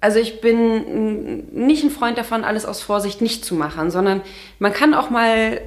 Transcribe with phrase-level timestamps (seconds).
[0.00, 4.22] Also ich bin nicht ein Freund davon, alles aus Vorsicht nicht zu machen, sondern
[4.58, 5.60] man kann auch mal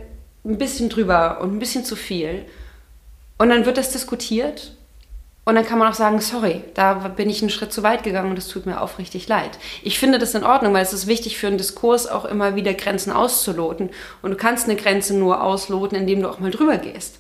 [0.46, 2.46] ein bisschen drüber und ein bisschen zu viel.
[3.38, 4.74] Und dann wird das diskutiert
[5.44, 8.30] und dann kann man auch sagen, sorry, da bin ich einen Schritt zu weit gegangen
[8.30, 9.58] und das tut mir aufrichtig leid.
[9.82, 12.74] Ich finde das in Ordnung, weil es ist wichtig für einen Diskurs auch immer wieder
[12.74, 13.90] Grenzen auszuloten.
[14.22, 17.20] Und du kannst eine Grenze nur ausloten, indem du auch mal drüber gehst.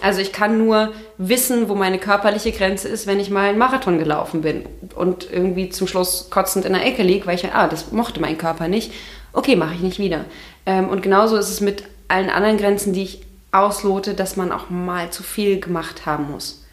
[0.00, 3.98] Also ich kann nur wissen, wo meine körperliche Grenze ist, wenn ich mal einen Marathon
[3.98, 7.90] gelaufen bin und irgendwie zum Schluss kotzend in der Ecke liege, weil ich, ah, das
[7.90, 8.92] mochte mein Körper nicht.
[9.32, 10.24] Okay, mache ich nicht wieder.
[10.66, 14.70] Ähm, und genauso ist es mit allen anderen Grenzen, die ich auslote, dass man auch
[14.70, 16.64] mal zu viel gemacht haben muss.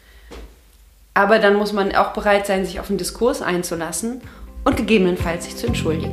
[1.14, 4.20] Aber dann muss man auch bereit sein, sich auf den Diskurs einzulassen
[4.64, 6.12] und gegebenenfalls sich zu entschuldigen.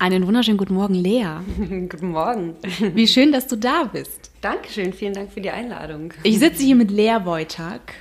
[0.00, 1.26] Einen wunderschönen guten Morgen, Lea.
[1.88, 2.54] guten Morgen.
[2.94, 4.30] Wie schön, dass du da bist.
[4.40, 6.12] Dankeschön, vielen Dank für die Einladung.
[6.22, 7.94] Ich sitze hier mit Lea Wojtak.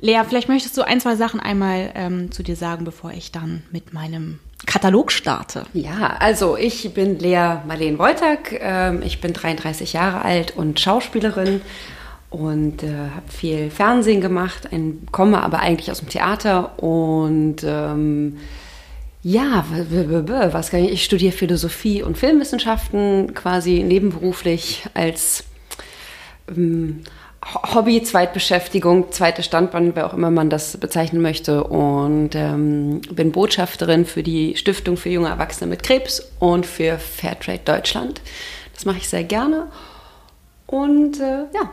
[0.00, 3.62] Lea, vielleicht möchtest du ein, zwei Sachen einmal ähm, zu dir sagen, bevor ich dann
[3.70, 5.62] mit meinem Katalog starte.
[5.74, 8.58] Ja, also ich bin Lea Marleen Wojtak.
[8.58, 11.60] Ähm, ich bin 33 Jahre alt und Schauspielerin
[12.30, 18.38] und äh, habe viel Fernsehen gemacht, ein, komme aber eigentlich aus dem Theater und ähm,
[19.22, 19.64] ja,
[20.52, 20.92] was kann ich?
[20.92, 25.44] Ich studiere Philosophie und Filmwissenschaften quasi nebenberuflich als
[26.48, 27.02] ähm,
[27.74, 31.64] Hobby, Zweitbeschäftigung, zweite Standband, wer auch immer man das bezeichnen möchte.
[31.64, 37.60] Und ähm, bin Botschafterin für die Stiftung für junge Erwachsene mit Krebs und für Fairtrade
[37.64, 38.20] Deutschland.
[38.74, 39.68] Das mache ich sehr gerne.
[40.66, 41.70] Und äh, ja,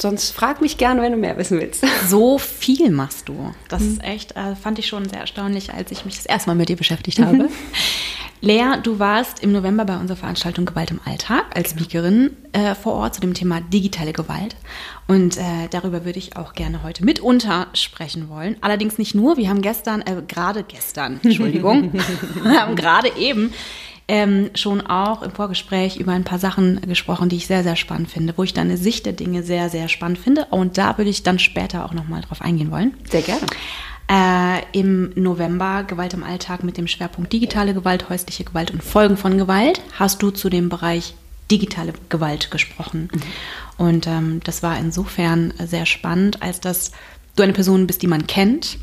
[0.00, 1.84] Sonst frag mich gern, wenn du mehr wissen willst.
[2.08, 3.54] So viel machst du.
[3.68, 3.92] Das mhm.
[3.92, 6.68] ist echt, äh, fand ich schon sehr erstaunlich, als ich mich das erste Mal mit
[6.68, 7.34] dir beschäftigt habe.
[7.44, 7.48] Mhm.
[8.40, 11.84] Lea, du warst im November bei unserer Veranstaltung Gewalt im Alltag als genau.
[11.84, 14.54] Speakerin äh, vor Ort zu dem Thema digitale Gewalt.
[15.06, 18.56] Und äh, darüber würde ich auch gerne heute mitunter sprechen wollen.
[18.60, 19.38] Allerdings nicht nur.
[19.38, 21.92] Wir haben gestern, äh, gerade gestern, Entschuldigung,
[22.42, 23.54] wir haben gerade eben
[24.06, 28.10] ähm, schon auch im Vorgespräch über ein paar Sachen gesprochen, die ich sehr, sehr spannend
[28.10, 30.46] finde, wo ich deine Sicht der Dinge sehr, sehr spannend finde.
[30.50, 32.94] Und da würde ich dann später auch nochmal drauf eingehen wollen.
[33.10, 33.46] Sehr gerne.
[34.10, 39.16] Äh, Im November Gewalt im Alltag mit dem Schwerpunkt digitale Gewalt, häusliche Gewalt und Folgen
[39.16, 41.14] von Gewalt hast du zu dem Bereich
[41.50, 43.08] digitale Gewalt gesprochen.
[43.12, 43.22] Mhm.
[43.86, 46.92] Und ähm, das war insofern sehr spannend, als dass
[47.36, 48.78] du eine Person bist, die man kennt,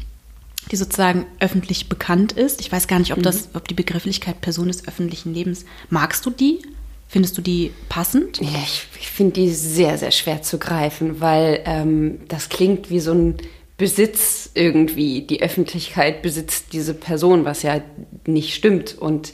[0.72, 2.62] die sozusagen öffentlich bekannt ist.
[2.62, 3.56] Ich weiß gar nicht, ob, das, mhm.
[3.56, 6.62] ob die Begrifflichkeit Person des öffentlichen Lebens, magst du die?
[7.08, 8.40] Findest du die passend?
[8.40, 13.02] Ja, ich, ich finde die sehr, sehr schwer zu greifen, weil ähm, das klingt wie
[13.02, 13.36] so ein
[13.76, 15.24] Besitz irgendwie.
[15.24, 17.82] Die Öffentlichkeit besitzt diese Person, was ja
[18.26, 18.98] nicht stimmt.
[18.98, 19.34] Und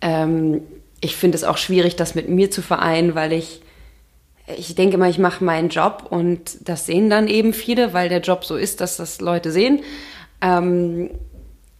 [0.00, 0.62] ähm,
[1.00, 3.60] ich finde es auch schwierig, das mit mir zu vereinen, weil ich
[4.56, 8.20] ich denke mal, ich mache meinen Job und das sehen dann eben viele, weil der
[8.20, 9.82] Job so ist, dass das Leute sehen.
[10.42, 11.10] Ähm,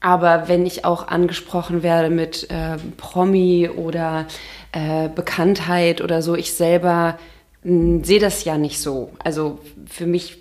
[0.00, 4.26] aber wenn ich auch angesprochen werde mit äh, Promi oder
[4.72, 7.18] äh, Bekanntheit oder so, ich selber
[7.62, 9.12] hm, sehe das ja nicht so.
[9.22, 10.38] Also für mich,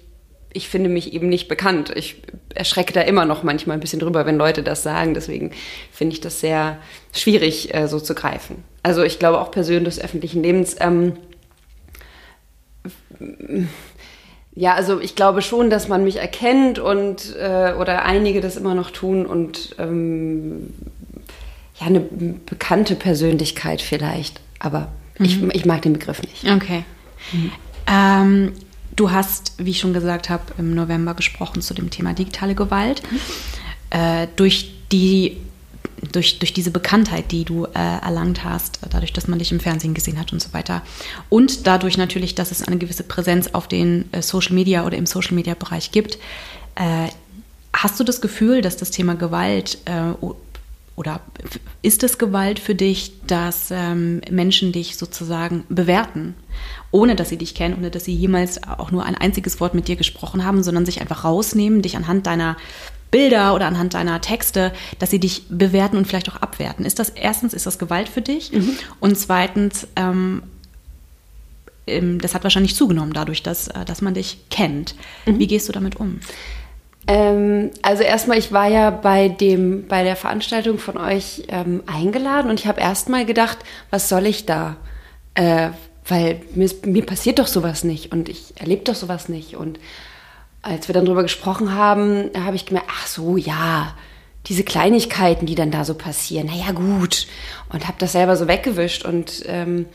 [0.51, 1.91] ich finde mich eben nicht bekannt.
[1.95, 2.23] Ich
[2.55, 5.13] erschrecke da immer noch manchmal ein bisschen drüber, wenn Leute das sagen.
[5.13, 5.51] Deswegen
[5.91, 6.77] finde ich das sehr
[7.13, 8.63] schwierig, äh, so zu greifen.
[8.81, 10.75] Also ich glaube auch Personen des öffentlichen Lebens.
[10.79, 11.17] Ähm,
[14.53, 18.75] ja, also ich glaube schon, dass man mich erkennt und äh, oder einige das immer
[18.75, 20.73] noch tun und ähm,
[21.79, 24.41] ja, eine bekannte Persönlichkeit vielleicht.
[24.59, 25.25] Aber mhm.
[25.25, 26.49] ich, ich mag den Begriff nicht.
[26.49, 26.83] Okay.
[27.31, 27.51] Mhm.
[27.87, 28.53] Ähm,
[28.95, 33.01] du hast, wie ich schon gesagt habe, im November gesprochen zu dem Thema digitale Gewalt.
[33.09, 33.19] Mhm.
[33.89, 35.37] Äh, durch die
[36.11, 39.93] durch, durch diese Bekanntheit, die du äh, erlangt hast, dadurch, dass man dich im Fernsehen
[39.93, 40.81] gesehen hat und so weiter.
[41.29, 45.05] Und dadurch natürlich, dass es eine gewisse Präsenz auf den äh, Social Media oder im
[45.05, 46.17] Social Media Bereich gibt.
[46.75, 47.09] Äh,
[47.73, 50.13] hast du das Gefühl, dass das Thema Gewalt äh,
[50.95, 51.21] oder
[51.81, 56.35] ist es Gewalt für dich, dass ähm, Menschen dich sozusagen bewerten,
[56.91, 59.87] ohne dass sie dich kennen, ohne dass sie jemals auch nur ein einziges Wort mit
[59.87, 62.57] dir gesprochen haben, sondern sich einfach rausnehmen, dich anhand deiner
[63.11, 66.85] Bilder oder anhand deiner Texte, dass sie dich bewerten und vielleicht auch abwerten.
[66.85, 68.51] Ist das erstens, ist das Gewalt für dich?
[68.53, 68.77] Mhm.
[68.99, 70.43] Und zweitens, ähm,
[71.87, 74.95] ähm, das hat wahrscheinlich zugenommen dadurch, dass, äh, dass man dich kennt.
[75.25, 75.39] Mhm.
[75.39, 76.19] Wie gehst du damit um?
[77.07, 82.49] Ähm, also erstmal, ich war ja bei dem, bei der Veranstaltung von euch ähm, eingeladen
[82.49, 83.57] und ich habe erstmal gedacht,
[83.89, 84.77] was soll ich da?
[85.33, 85.69] Äh,
[86.07, 89.55] weil mir, mir, passiert doch sowas nicht und ich erlebe doch sowas nicht.
[89.55, 89.79] Und
[90.61, 93.95] als wir dann drüber gesprochen haben, habe ich gemerkt, ach so, ja,
[94.47, 97.27] diese Kleinigkeiten, die dann da so passieren, naja gut.
[97.69, 99.85] Und habe das selber so weggewischt und ähm,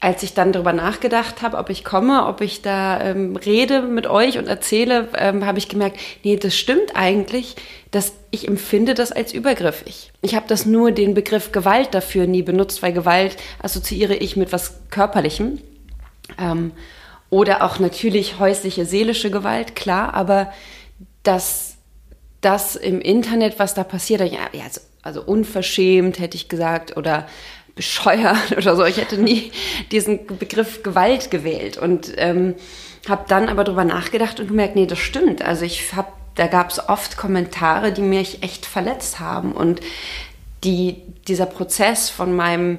[0.00, 4.06] als ich dann darüber nachgedacht habe, ob ich komme, ob ich da ähm, rede mit
[4.06, 7.56] euch und erzähle, ähm, habe ich gemerkt, nee, das stimmt eigentlich,
[7.90, 10.12] dass ich empfinde das als übergriffig.
[10.22, 14.52] Ich habe das nur den Begriff Gewalt dafür nie benutzt, weil Gewalt assoziiere ich mit
[14.52, 15.58] was Körperlichem.
[16.38, 16.70] Ähm,
[17.30, 20.52] oder auch natürlich häusliche, seelische Gewalt, klar, aber
[21.22, 21.76] dass
[22.40, 27.26] das im Internet, was da passiert, ja, also, also unverschämt hätte ich gesagt, oder
[27.78, 28.84] bescheuert oder so.
[28.84, 29.52] Ich hätte nie
[29.92, 32.54] diesen Begriff Gewalt gewählt und ähm,
[33.08, 35.42] habe dann aber drüber nachgedacht und gemerkt, nee, das stimmt.
[35.42, 39.80] Also ich habe, da gab es oft Kommentare, die mich echt verletzt haben und
[40.64, 42.78] die, dieser Prozess von meinem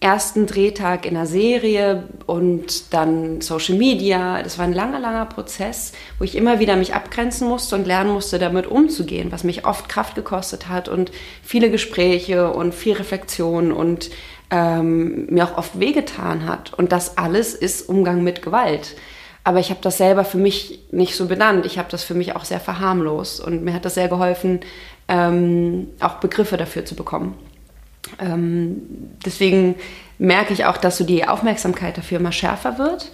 [0.00, 4.42] ersten Drehtag in der Serie und dann Social Media.
[4.42, 8.10] Das war ein langer, langer Prozess, wo ich immer wieder mich abgrenzen musste und lernen
[8.10, 11.12] musste, damit umzugehen, was mich oft Kraft gekostet hat und
[11.42, 14.10] viele Gespräche und viel Reflexion und
[14.50, 16.72] ähm, mir auch oft wehgetan hat.
[16.72, 18.96] Und das alles ist Umgang mit Gewalt.
[19.44, 21.66] Aber ich habe das selber für mich nicht so benannt.
[21.66, 23.40] Ich habe das für mich auch sehr verharmlost.
[23.40, 24.60] Und mir hat das sehr geholfen,
[25.08, 27.34] ähm, auch Begriffe dafür zu bekommen.
[28.18, 28.82] Ähm,
[29.24, 29.76] deswegen
[30.18, 33.10] merke ich auch, dass so die Aufmerksamkeit dafür immer schärfer wird.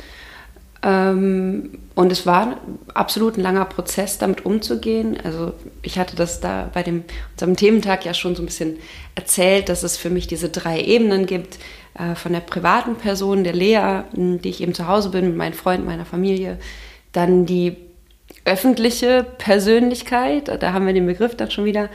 [0.82, 2.56] Ähm, und es war
[2.94, 5.16] absolut ein langer Prozess, damit umzugehen.
[5.22, 5.52] Also
[5.82, 8.76] ich hatte das da bei dem, unserem Thementag ja schon so ein bisschen
[9.14, 11.58] erzählt, dass es für mich diese drei Ebenen gibt.
[11.98, 15.54] Äh, von der privaten Person, der Lea, die ich eben zu Hause bin, mit meinen
[15.54, 16.58] Freunden, meiner Familie.
[17.12, 17.76] Dann die
[18.44, 21.88] öffentliche Persönlichkeit, da haben wir den Begriff dann schon wieder,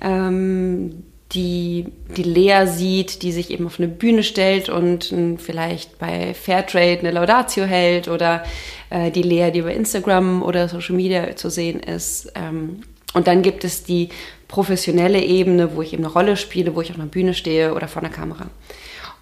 [0.00, 1.86] ähm, die,
[2.16, 7.12] die Lea sieht, die sich eben auf eine Bühne stellt und vielleicht bei Fairtrade eine
[7.12, 8.42] Laudatio hält oder
[8.90, 12.32] äh, die Lea, die bei Instagram oder Social Media zu sehen ist.
[12.34, 12.80] Ähm,
[13.12, 14.08] und dann gibt es die
[14.48, 17.86] professionelle Ebene, wo ich eben eine Rolle spiele, wo ich auf einer Bühne stehe oder
[17.86, 18.46] vor einer Kamera.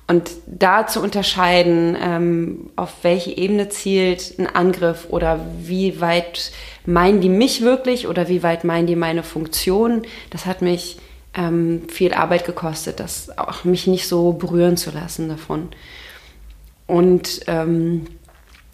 [0.06, 6.50] Und da zu unterscheiden, ähm, auf welche Ebene zielt ein Angriff oder wie weit
[6.87, 10.96] meinen die mich wirklich oder wie weit meinen die meine Funktion, das hat mich
[11.38, 15.69] ähm, viel Arbeit gekostet, das auch mich nicht so berühren zu lassen davon.
[16.87, 18.06] Und ähm,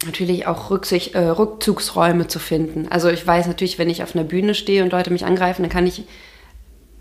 [0.05, 2.87] natürlich auch Rücksicht, äh, Rückzugsräume zu finden.
[2.89, 5.71] Also ich weiß natürlich, wenn ich auf einer Bühne stehe und Leute mich angreifen, dann
[5.71, 6.03] kann ich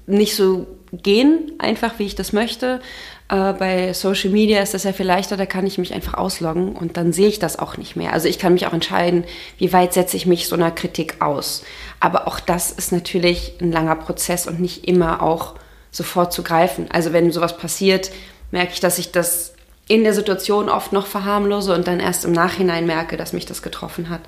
[0.07, 2.81] nicht so gehen, einfach wie ich das möchte.
[3.29, 6.77] Äh, bei Social Media ist das ja viel leichter, da kann ich mich einfach ausloggen
[6.77, 8.13] und dann sehe ich das auch nicht mehr.
[8.13, 9.25] Also ich kann mich auch entscheiden,
[9.59, 11.65] wie weit setze ich mich so einer Kritik aus.
[12.01, 15.55] Aber auch das ist natürlich ein langer Prozess und nicht immer auch
[15.91, 16.87] sofort zu greifen.
[16.91, 18.11] Also wenn sowas passiert,
[18.51, 19.55] merke ich, dass ich das
[19.87, 23.63] in der Situation oft noch verharmlose und dann erst im Nachhinein merke, dass mich das
[23.63, 24.23] getroffen hat.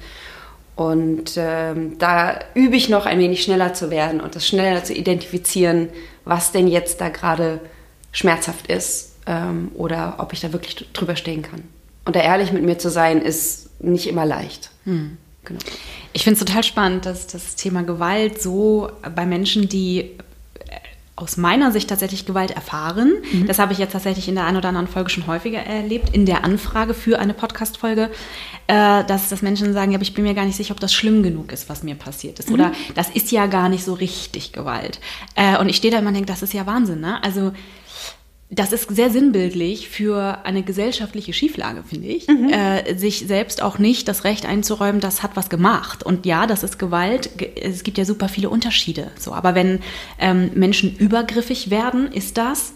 [0.76, 4.92] Und ähm, da übe ich noch ein wenig schneller zu werden und das schneller zu
[4.92, 5.88] identifizieren,
[6.24, 7.60] was denn jetzt da gerade
[8.12, 11.62] schmerzhaft ist ähm, oder ob ich da wirklich drüber stehen kann.
[12.04, 14.70] Und da ehrlich mit mir zu sein, ist nicht immer leicht.
[14.84, 15.16] Hm.
[15.44, 15.60] Genau.
[16.12, 20.12] Ich finde es total spannend, dass das Thema Gewalt so bei Menschen, die
[21.16, 23.14] aus meiner Sicht tatsächlich Gewalt erfahren.
[23.32, 23.46] Mhm.
[23.46, 26.26] Das habe ich jetzt tatsächlich in der einen oder anderen Folge schon häufiger erlebt, in
[26.26, 28.10] der Anfrage für eine Podcast-Folge,
[28.66, 30.92] äh, dass, dass Menschen sagen, ja, aber ich bin mir gar nicht sicher, ob das
[30.92, 32.50] schlimm genug ist, was mir passiert ist.
[32.50, 32.54] Mhm.
[32.54, 35.00] Oder das ist ja gar nicht so richtig Gewalt.
[35.34, 37.00] Äh, und ich stehe da immer und denke, das ist ja Wahnsinn.
[37.00, 37.22] Ne?
[37.24, 37.52] Also
[38.48, 42.28] das ist sehr sinnbildlich für eine gesellschaftliche Schieflage, finde ich.
[42.28, 42.50] Mhm.
[42.50, 46.04] Äh, sich selbst auch nicht das Recht einzuräumen, das hat was gemacht.
[46.04, 47.30] Und ja, das ist Gewalt.
[47.60, 49.10] Es gibt ja super viele Unterschiede.
[49.18, 49.80] So, aber wenn
[50.20, 52.74] ähm, Menschen übergriffig werden, ist das,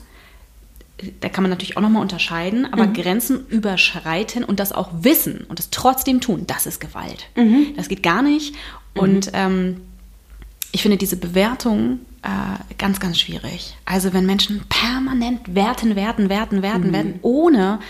[1.21, 2.95] da kann man natürlich auch nochmal unterscheiden, aber mhm.
[2.95, 7.27] Grenzen überschreiten und das auch wissen und es trotzdem tun, das ist Gewalt.
[7.37, 7.75] Mhm.
[7.77, 8.57] Das geht gar nicht.
[8.95, 9.33] Und mhm.
[9.35, 9.77] ähm,
[10.73, 13.77] ich finde diese Bewertung äh, ganz, ganz schwierig.
[13.85, 16.93] Also wenn Menschen permanent werten, werten, werten, werten, mhm.
[16.93, 17.81] werten, ohne,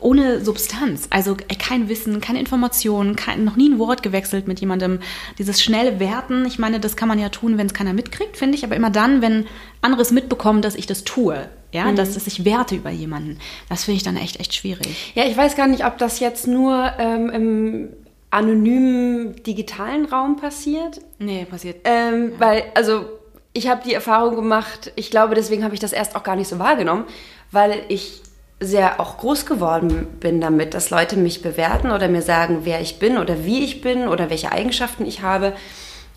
[0.00, 5.00] ohne Substanz, also kein Wissen, keine Informationen, kein, noch nie ein Wort gewechselt mit jemandem.
[5.38, 8.56] Dieses schnelle Werten, ich meine, das kann man ja tun, wenn es keiner mitkriegt, finde
[8.56, 9.46] ich, aber immer dann, wenn
[9.82, 11.48] anderes mitbekommen, dass ich das tue.
[11.72, 11.94] Ja, mhm.
[11.94, 13.38] dass, dass ich werte über jemanden.
[13.68, 15.12] Das finde ich dann echt, echt schwierig.
[15.14, 17.88] Ja, ich weiß gar nicht, ob das jetzt nur ähm, im
[18.30, 21.00] anonymen digitalen Raum passiert.
[21.18, 21.76] Nee, passiert.
[21.84, 22.40] Ähm, ja.
[22.40, 23.06] Weil, also
[23.52, 26.48] ich habe die Erfahrung gemacht, ich glaube, deswegen habe ich das erst auch gar nicht
[26.48, 27.04] so wahrgenommen,
[27.50, 28.22] weil ich
[28.60, 32.98] sehr auch groß geworden bin damit, dass Leute mich bewerten oder mir sagen, wer ich
[32.98, 35.54] bin oder wie ich bin oder welche Eigenschaften ich habe.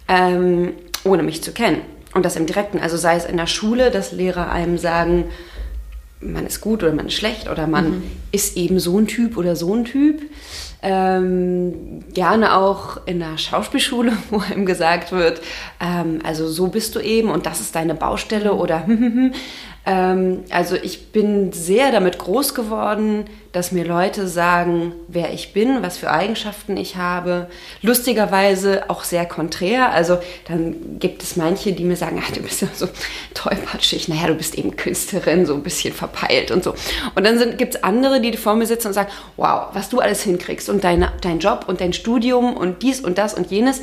[0.07, 1.81] ähm, ohne mich zu kennen.
[2.13, 5.25] Und das im Direkten, also sei es in der Schule, dass Lehrer einem sagen,
[6.19, 8.03] man ist gut oder man ist schlecht oder man mhm.
[8.31, 10.21] ist eben so ein Typ oder so ein Typ.
[10.85, 15.41] Ähm, gerne auch in der Schauspielschule, wo einem gesagt wird,
[15.79, 18.85] ähm, also so bist du eben und das ist deine Baustelle oder
[19.85, 25.83] ähm, also ich bin sehr damit groß geworden, dass mir Leute sagen, wer ich bin,
[25.83, 27.49] was für Eigenschaften ich habe.
[27.81, 29.91] Lustigerweise auch sehr konträr.
[29.91, 32.87] Also dann gibt es manche, die mir sagen, ach, du bist ja so
[33.33, 34.07] tollpatschig.
[34.07, 36.73] Naja, du bist eben Künstlerin, so ein bisschen verpeilt und so.
[37.15, 40.23] Und dann gibt es andere, die vor mir sitzen und sagen, wow, was du alles
[40.23, 43.81] hinkriegst und deine, dein Job und dein Studium und dies und das und jenes.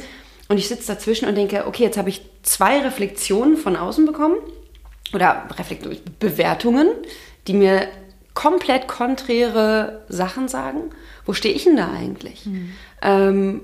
[0.49, 4.37] Und ich sitze dazwischen und denke, okay, jetzt habe ich zwei Reflexionen von außen bekommen
[5.13, 5.49] oder
[6.19, 6.89] Bewertungen,
[7.47, 7.89] die mir
[8.35, 10.91] komplett konträre Sachen sagen.
[11.25, 12.47] Wo stehe ich denn da eigentlich?
[12.47, 12.73] Mhm.
[13.03, 13.61] Ähm,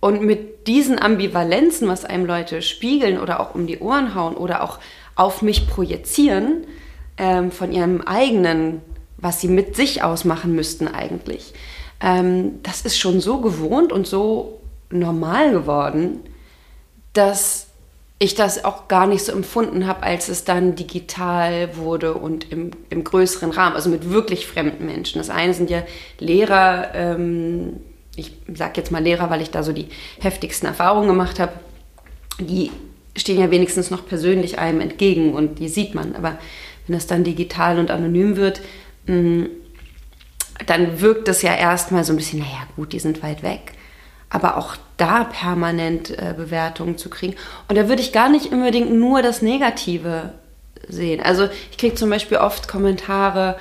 [0.00, 4.62] und mit diesen Ambivalenzen, was einem Leute spiegeln oder auch um die Ohren hauen oder
[4.62, 4.78] auch
[5.14, 6.66] auf mich projizieren,
[7.16, 8.82] ähm, von ihrem eigenen,
[9.16, 11.54] was sie mit sich ausmachen müssten eigentlich,
[12.00, 16.20] ähm, das ist schon so gewohnt und so normal geworden,
[17.14, 17.68] dass
[18.18, 22.70] ich das auch gar nicht so empfunden habe, als es dann digital wurde und im,
[22.88, 25.18] im größeren Rahmen, also mit wirklich fremden Menschen.
[25.18, 25.82] Das eine sind ja
[26.18, 27.80] Lehrer, ähm,
[28.16, 29.88] ich sage jetzt mal Lehrer, weil ich da so die
[30.20, 31.52] heftigsten Erfahrungen gemacht habe,
[32.38, 32.70] die
[33.16, 36.14] stehen ja wenigstens noch persönlich einem entgegen und die sieht man.
[36.14, 36.38] Aber
[36.86, 38.60] wenn das dann digital und anonym wird,
[39.06, 39.48] mh, mm,
[40.66, 43.72] dann wirkt das ja erstmal so ein bisschen, naja gut, die sind weit weg
[44.34, 47.34] aber auch da permanent äh, Bewertungen zu kriegen.
[47.68, 50.32] Und da würde ich gar nicht unbedingt nur das Negative
[50.88, 51.20] sehen.
[51.20, 53.56] Also ich kriege zum Beispiel oft Kommentare,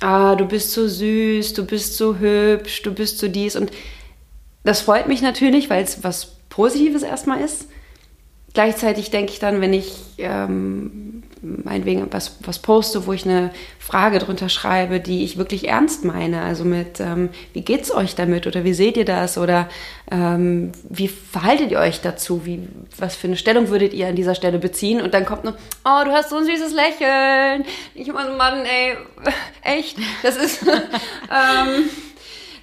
[0.00, 3.56] ah, du bist so süß, du bist so hübsch, du bist so dies.
[3.56, 3.70] Und
[4.64, 7.66] das freut mich natürlich, weil es was Positives erstmal ist.
[8.52, 14.18] Gleichzeitig denke ich dann, wenn ich ähm, meinetwegen was, was poste, wo ich eine Frage
[14.18, 18.64] drunter schreibe, die ich wirklich ernst meine, also mit, ähm, wie geht's euch damit oder
[18.64, 19.38] wie seht ihr das?
[19.38, 19.68] Oder
[20.10, 24.34] ähm, wie verhaltet ihr euch dazu, wie, was für eine Stellung würdet ihr an dieser
[24.34, 25.00] Stelle beziehen?
[25.00, 25.54] Und dann kommt nur,
[25.84, 27.64] oh, du hast so ein süßes Lächeln.
[27.94, 28.96] Ich so, Mann, ey,
[29.62, 31.84] echt, das ist, ähm,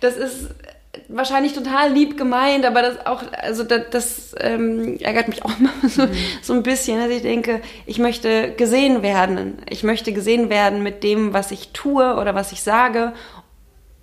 [0.01, 0.49] das ist
[1.09, 5.71] wahrscheinlich total lieb gemeint, aber das auch, also das, das ähm, ärgert mich auch immer
[5.87, 6.11] so, mhm.
[6.41, 9.59] so ein bisschen, dass ich denke, ich möchte gesehen werden.
[9.69, 13.13] Ich möchte gesehen werden mit dem, was ich tue oder was ich sage.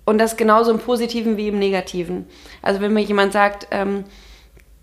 [0.05, 2.27] Und das genauso im Positiven wie im Negativen.
[2.61, 4.05] Also wenn mir jemand sagt, ähm,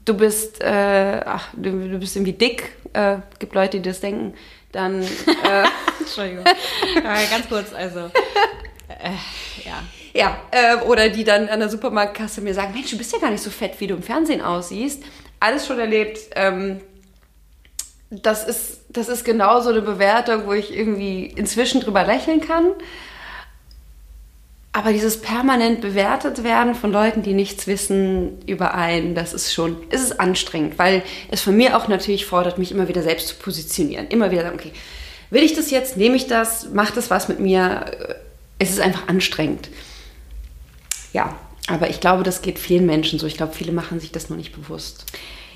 [0.04, 4.34] du bist, äh, ach, du, du, bist irgendwie dick, äh, gibt Leute, die das denken,
[4.72, 5.02] dann.
[5.02, 5.64] Äh,
[6.00, 6.44] Entschuldigung.
[6.96, 8.10] Ja, ganz kurz, also.
[8.88, 9.82] Äh, ja.
[10.14, 13.30] Ja, äh, oder die dann an der Supermarktkasse mir sagen, Mensch, du bist ja gar
[13.30, 15.02] nicht so fett, wie du im Fernsehen aussiehst.
[15.40, 16.18] Alles schon erlebt.
[16.34, 16.80] Ähm,
[18.10, 22.72] das ist, das ist genau so eine Bewertung, wo ich irgendwie inzwischen drüber lächeln kann.
[24.74, 29.76] Aber dieses permanent bewertet werden von Leuten, die nichts wissen über einen, das ist schon,
[29.90, 33.34] ist es anstrengend, weil es von mir auch natürlich fordert, mich immer wieder selbst zu
[33.36, 34.08] positionieren.
[34.08, 34.72] Immer wieder sagen, okay,
[35.30, 37.86] will ich das jetzt, nehme ich das, macht das was mit mir?
[38.58, 39.68] Es ist einfach anstrengend
[41.12, 41.36] ja,
[41.68, 43.26] aber ich glaube, das geht vielen Menschen so.
[43.26, 45.06] Ich glaube, viele machen sich das nur nicht bewusst.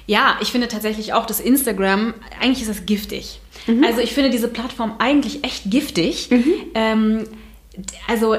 [0.07, 3.41] Ja, ich finde tatsächlich auch, dass Instagram, eigentlich ist das giftig.
[3.67, 3.83] Mhm.
[3.83, 6.31] Also ich finde diese Plattform eigentlich echt giftig.
[6.31, 6.53] Mhm.
[6.75, 7.25] Ähm,
[8.07, 8.37] also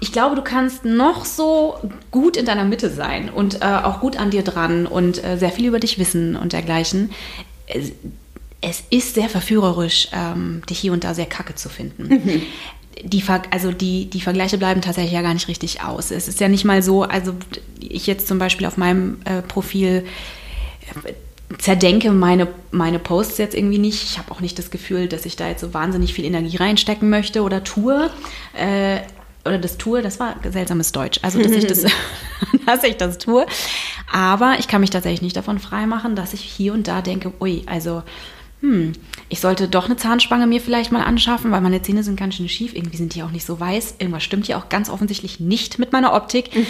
[0.00, 1.78] ich glaube, du kannst noch so
[2.10, 5.50] gut in deiner Mitte sein und äh, auch gut an dir dran und äh, sehr
[5.50, 7.10] viel über dich wissen und dergleichen.
[7.66, 7.92] Es,
[8.60, 12.08] es ist sehr verführerisch, ähm, dich hier und da sehr kacke zu finden.
[12.08, 12.42] Mhm
[13.02, 16.10] die, also die, die Vergleiche bleiben tatsächlich ja gar nicht richtig aus.
[16.10, 17.34] Es ist ja nicht mal so, also
[17.80, 20.04] ich jetzt zum Beispiel auf meinem äh, Profil
[21.04, 21.12] äh,
[21.58, 24.02] zerdenke meine, meine Posts jetzt irgendwie nicht.
[24.04, 27.08] Ich habe auch nicht das Gefühl, dass ich da jetzt so wahnsinnig viel Energie reinstecken
[27.08, 28.10] möchte oder tue.
[28.54, 28.98] Äh,
[29.44, 31.20] oder das tue, das war seltsames Deutsch.
[31.22, 31.84] Also, dass ich das,
[32.66, 33.46] dass ich das tue.
[34.12, 37.62] Aber ich kann mich tatsächlich nicht davon freimachen, dass ich hier und da denke, ui,
[37.66, 38.02] also
[38.60, 38.92] hm,
[39.28, 42.48] ich sollte doch eine Zahnspange mir vielleicht mal anschaffen, weil meine Zähne sind ganz schön
[42.48, 42.74] schief.
[42.74, 43.96] Irgendwie sind die auch nicht so weiß.
[43.98, 46.56] Irgendwas stimmt hier auch ganz offensichtlich nicht mit meiner Optik.
[46.56, 46.62] äh,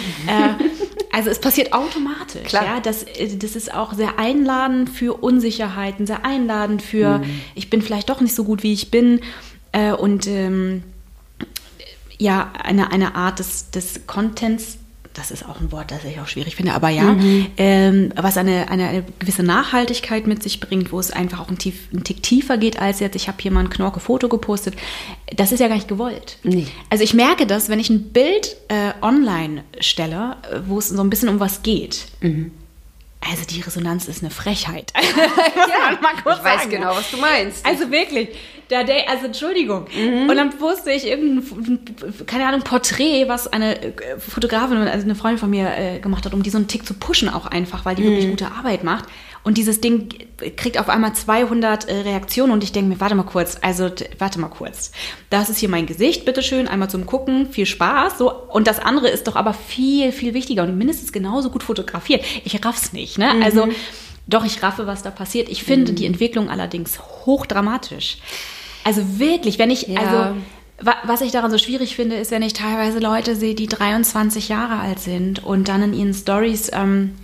[1.11, 2.43] also es passiert automatisch.
[2.43, 2.65] Klar.
[2.65, 7.41] Ja, das, äh, das ist auch sehr einladend für Unsicherheiten, sehr einladend für, mhm.
[7.55, 9.21] ich bin vielleicht doch nicht so gut, wie ich bin.
[9.71, 10.83] Äh, und ähm,
[12.19, 14.77] ja, eine, eine Art des, des Contents
[15.13, 17.47] das ist auch ein Wort, das ich auch schwierig finde, aber ja, mhm.
[17.57, 21.57] ähm, was eine, eine, eine, gewisse Nachhaltigkeit mit sich bringt, wo es einfach auch ein,
[21.57, 24.75] tief, ein Tick tiefer geht als jetzt, ich habe hier mal ein Knorke-Foto gepostet.
[25.35, 26.37] Das ist ja gar nicht gewollt.
[26.43, 26.67] Nee.
[26.89, 30.37] Also ich merke das, wenn ich ein Bild äh, online stelle,
[30.67, 32.05] wo es so ein bisschen um was geht.
[32.21, 32.51] Mhm.
[33.21, 34.93] Also die Resonanz ist eine Frechheit.
[34.95, 35.01] ja,
[35.91, 36.69] ich weiß sagen.
[36.69, 37.65] genau, was du meinst.
[37.65, 38.29] Also wirklich,
[38.69, 39.87] da der, also Entschuldigung.
[39.93, 40.29] Mhm.
[40.29, 41.79] Und dann wusste ich irgendein,
[42.25, 46.33] keine Ahnung, Porträt, was eine äh, Fotografin, also eine Freundin von mir äh, gemacht hat,
[46.33, 48.07] um die so einen Tick zu pushen auch einfach, weil die mhm.
[48.11, 49.05] wirklich gute Arbeit macht.
[49.49, 50.09] Und dieses Ding
[50.57, 53.89] kriegt auf einmal 200 äh, Reaktionen und ich denke mir, warte mal kurz, also
[54.19, 54.91] warte mal kurz.
[55.31, 58.19] Das ist hier mein Gesicht, bitteschön, einmal zum Gucken, viel Spaß.
[58.19, 58.31] So.
[58.31, 62.23] Und das andere ist doch aber viel, viel wichtiger und mindestens genauso gut fotografiert.
[62.43, 63.33] Ich raff's nicht, ne?
[63.33, 63.41] Mhm.
[63.41, 63.69] Also
[64.27, 65.49] doch, ich raffe, was da passiert.
[65.49, 65.95] Ich finde mhm.
[65.95, 68.17] die Entwicklung allerdings hochdramatisch.
[68.83, 69.99] Also wirklich, wenn ich, ja.
[69.99, 70.35] also
[70.77, 74.79] was ich daran so schwierig finde, ist, wenn ich teilweise Leute sehe, die 23 Jahre
[74.79, 77.15] alt sind und dann in ihren Stories ähm,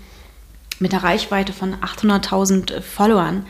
[0.79, 3.46] mit einer Reichweite von 800.000 Followern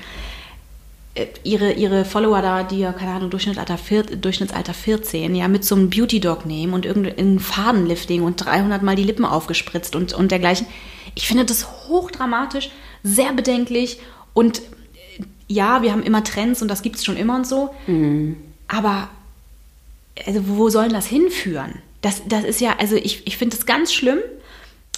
[1.15, 3.77] äh, ihre, ihre Follower da, die ja, keine Ahnung, Durchschnittsalter,
[4.17, 9.03] Durchschnittsalter 14, ja, mit so einem Beauty-Dog nehmen und irgendein Fadenlifting und 300 Mal die
[9.03, 10.67] Lippen aufgespritzt und, und dergleichen.
[11.15, 12.69] Ich finde das hochdramatisch,
[13.03, 13.99] sehr bedenklich
[14.33, 17.73] und äh, ja, wir haben immer Trends und das gibt es schon immer und so.
[17.87, 18.37] Mhm.
[18.67, 19.09] Aber
[20.25, 21.81] also wo sollen das hinführen?
[22.01, 24.19] Das, das ist ja, also ich, ich finde das ganz schlimm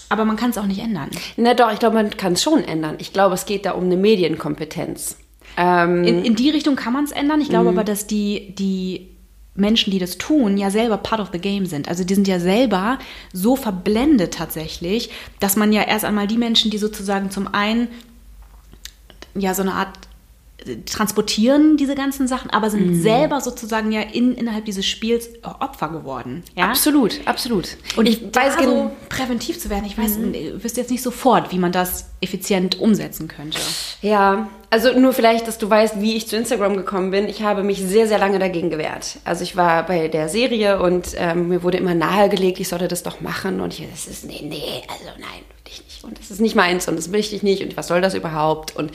[0.09, 1.09] aber man kann es auch nicht ändern.
[1.35, 2.95] Na doch, ich glaube, man kann es schon ändern.
[2.99, 5.17] Ich glaube, es geht da um eine Medienkompetenz.
[5.57, 7.41] Ähm, in, in, die Richtung kann man es ändern.
[7.41, 7.77] Ich glaube mhm.
[7.77, 9.09] aber, dass die, die
[9.55, 11.89] Menschen, die das tun, ja selber part of the game sind.
[11.89, 12.99] Also die sind ja selber
[13.33, 15.09] so verblendet tatsächlich,
[15.39, 17.87] dass man ja erst einmal die Menschen, die sozusagen zum einen
[19.33, 20.06] ja so eine Art
[20.85, 23.01] transportieren diese ganzen Sachen, aber sind mhm.
[23.01, 26.43] selber sozusagen ja in, innerhalb dieses Spiels Opfer geworden.
[26.55, 26.69] Ja?
[26.69, 27.77] Absolut, absolut.
[27.95, 30.63] Und ich weiß so präventiv zu werden, ich weiß, mhm.
[30.63, 33.59] wüsste jetzt nicht sofort, wie man das effizient umsetzen könnte.
[34.01, 37.27] Ja, also nur vielleicht, dass du weißt, wie ich zu Instagram gekommen bin.
[37.27, 39.19] Ich habe mich sehr, sehr lange dagegen gewehrt.
[39.23, 43.03] Also ich war bei der Serie und ähm, mir wurde immer nahegelegt, ich sollte das
[43.03, 45.56] doch machen und ich, das ist, nee, nee, also nein, ich.
[46.07, 48.75] Und das ist nicht meins und das will ich nicht und was soll das überhaupt?
[48.75, 48.91] Und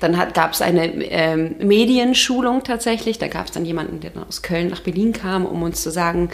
[0.00, 3.18] dann gab es eine ähm, Medienschulung tatsächlich.
[3.18, 5.90] Da gab es dann jemanden, der dann aus Köln nach Berlin kam, um uns zu
[5.90, 6.30] sagen.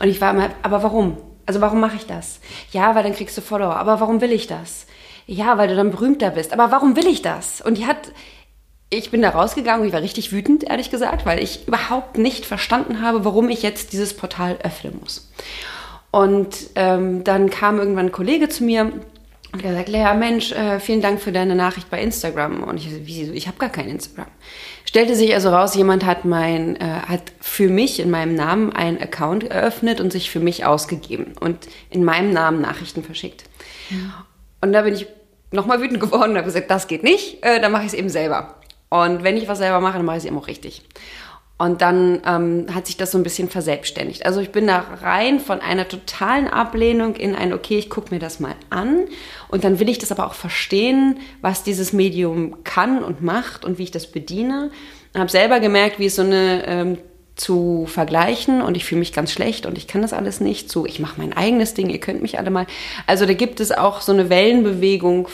[0.00, 1.16] Und ich war immer, aber warum?
[1.46, 2.40] Also warum mache ich das?
[2.72, 3.76] Ja, weil dann kriegst du Follower.
[3.76, 4.86] Aber warum will ich das?
[5.26, 6.52] Ja, weil du dann berühmter bist.
[6.52, 7.60] Aber warum will ich das?
[7.60, 8.10] Und die hat
[8.88, 12.46] ich bin da rausgegangen und ich war richtig wütend, ehrlich gesagt, weil ich überhaupt nicht
[12.46, 15.28] verstanden habe, warum ich jetzt dieses Portal öffnen muss.
[16.12, 18.92] Und ähm, dann kam irgendwann ein Kollege zu mir
[19.56, 22.62] und er sagt, Lea, Mensch, äh, vielen Dank für deine Nachricht bei Instagram.
[22.62, 24.26] Und ich, wie, ich habe gar kein Instagram.
[24.84, 29.00] Stellte sich also raus, jemand hat mein, äh, hat für mich in meinem Namen einen
[29.00, 33.44] Account eröffnet und sich für mich ausgegeben und in meinem Namen Nachrichten verschickt.
[33.88, 34.12] Mhm.
[34.60, 35.06] Und da bin ich
[35.52, 38.10] nochmal wütend geworden und habe gesagt, das geht nicht, äh, dann mache ich es eben
[38.10, 38.56] selber.
[38.90, 40.82] Und wenn ich was selber mache, dann mache ich es eben auch richtig.
[41.58, 44.26] Und dann ähm, hat sich das so ein bisschen verselbstständigt.
[44.26, 48.20] Also ich bin da rein von einer totalen Ablehnung in ein, okay, ich gucke mir
[48.20, 49.04] das mal an
[49.48, 53.78] und dann will ich das aber auch verstehen, was dieses Medium kann und macht und
[53.78, 54.70] wie ich das bediene.
[55.14, 56.98] Und habe selber gemerkt, wie es so eine ähm,
[57.36, 60.70] zu vergleichen und ich fühle mich ganz schlecht und ich kann das alles nicht.
[60.70, 62.66] So, ich mache mein eigenes Ding, ihr könnt mich alle mal.
[63.06, 65.28] Also da gibt es auch so eine Wellenbewegung,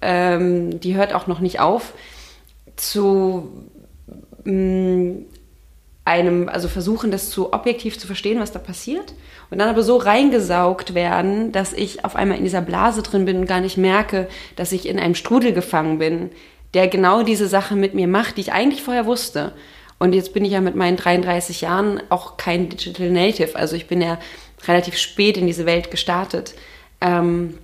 [0.00, 1.94] ähm, die hört auch noch nicht auf
[2.76, 3.48] zu
[4.44, 5.22] mm,
[6.04, 9.14] einem, also versuchen, das zu objektiv zu verstehen, was da passiert.
[9.50, 13.38] Und dann aber so reingesaugt werden, dass ich auf einmal in dieser Blase drin bin
[13.38, 16.30] und gar nicht merke, dass ich in einem Strudel gefangen bin,
[16.74, 19.52] der genau diese Sache mit mir macht, die ich eigentlich vorher wusste.
[19.98, 23.54] Und jetzt bin ich ja mit meinen 33 Jahren auch kein Digital Native.
[23.54, 24.18] Also ich bin ja
[24.66, 26.54] relativ spät in diese Welt gestartet.
[27.00, 27.58] Ähm,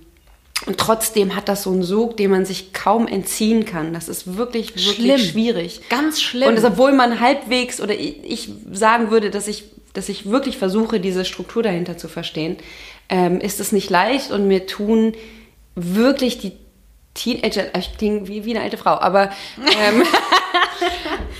[0.65, 3.93] und trotzdem hat das so einen Sog, dem man sich kaum entziehen kann.
[3.93, 5.19] Das ist wirklich, wirklich schlimm.
[5.19, 5.81] schwierig.
[5.89, 6.49] Ganz schlimm.
[6.49, 10.99] Und das, obwohl man halbwegs, oder ich sagen würde, dass ich, dass ich wirklich versuche,
[10.99, 12.57] diese Struktur dahinter zu verstehen,
[13.07, 15.13] ähm, ist es nicht leicht und mir tun
[15.75, 16.51] wirklich die
[17.13, 20.03] Teenager, ich klinge wie, wie eine alte Frau, aber ähm,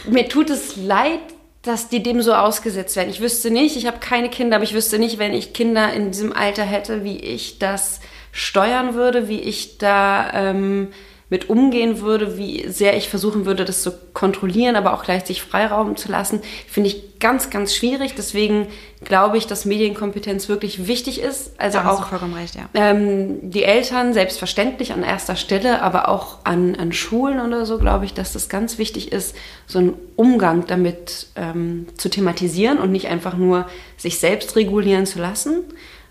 [0.11, 1.19] mir tut es leid,
[1.61, 3.09] dass die dem so ausgesetzt werden.
[3.09, 6.11] Ich wüsste nicht, ich habe keine Kinder, aber ich wüsste nicht, wenn ich Kinder in
[6.11, 7.99] diesem Alter hätte, wie ich das
[8.31, 10.89] steuern würde, wie ich da ähm,
[11.29, 15.95] mit umgehen würde, wie sehr ich versuchen würde, das zu kontrollieren, aber auch gleichzeitig Freiraum
[15.95, 18.15] zu lassen, finde ich ganz, ganz schwierig.
[18.17, 18.67] Deswegen
[19.03, 21.51] glaube ich, dass Medienkompetenz wirklich wichtig ist.
[21.59, 22.67] Also da auch recht, ja.
[22.73, 28.05] ähm, die Eltern selbstverständlich an erster Stelle, aber auch an, an Schulen oder so, glaube
[28.05, 29.35] ich, dass das ganz wichtig ist,
[29.67, 35.19] so einen Umgang damit ähm, zu thematisieren und nicht einfach nur sich selbst regulieren zu
[35.19, 35.63] lassen.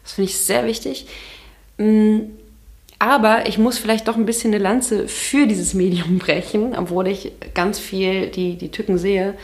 [0.05, 1.09] Das finde ich sehr wichtig.
[1.79, 2.21] Mm,
[2.99, 7.33] aber ich muss vielleicht doch ein bisschen eine Lanze für dieses Medium brechen, obwohl ich
[7.55, 9.35] ganz viel die, die Tücken sehe.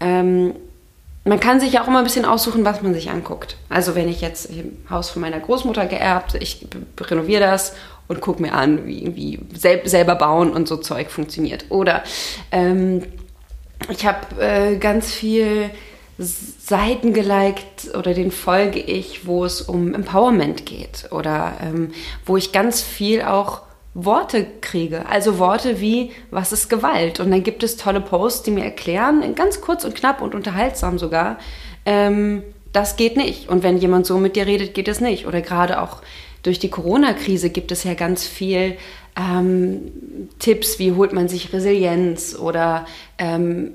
[0.00, 0.54] Ähm,
[1.24, 3.56] man kann sich ja auch immer ein bisschen aussuchen, was man sich anguckt.
[3.68, 6.66] Also wenn ich jetzt im Haus von meiner Großmutter geerbt, ich
[7.00, 7.74] renoviere das
[8.06, 11.64] und gucke mir an, wie irgendwie sel selber bauen und so Zeug funktioniert.
[11.68, 12.04] Oder
[12.52, 13.02] ähm,
[13.90, 15.70] ich habe äh, ganz viel
[16.18, 21.92] Seiten geliked oder den folge ich, wo es um Empowerment geht oder ähm,
[22.24, 25.06] wo ich ganz viel auch Worte kriege.
[25.08, 27.20] Also Worte wie, was ist Gewalt?
[27.20, 30.98] Und dann gibt es tolle Posts, die mir erklären, ganz kurz und knapp und unterhaltsam
[30.98, 31.38] sogar,
[31.84, 33.48] ähm, das geht nicht.
[33.48, 35.26] Und wenn jemand so mit dir redet, geht es nicht.
[35.26, 36.02] Oder gerade auch
[36.42, 38.76] durch die Corona-Krise gibt es ja ganz viel
[39.18, 39.92] ähm,
[40.38, 43.72] Tipps, wie holt man sich Resilienz oder ähm,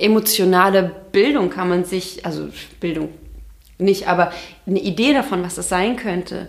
[0.00, 2.48] emotionale Bildung kann man sich, also
[2.80, 3.10] Bildung
[3.78, 4.32] nicht, aber
[4.66, 6.48] eine Idee davon, was das sein könnte,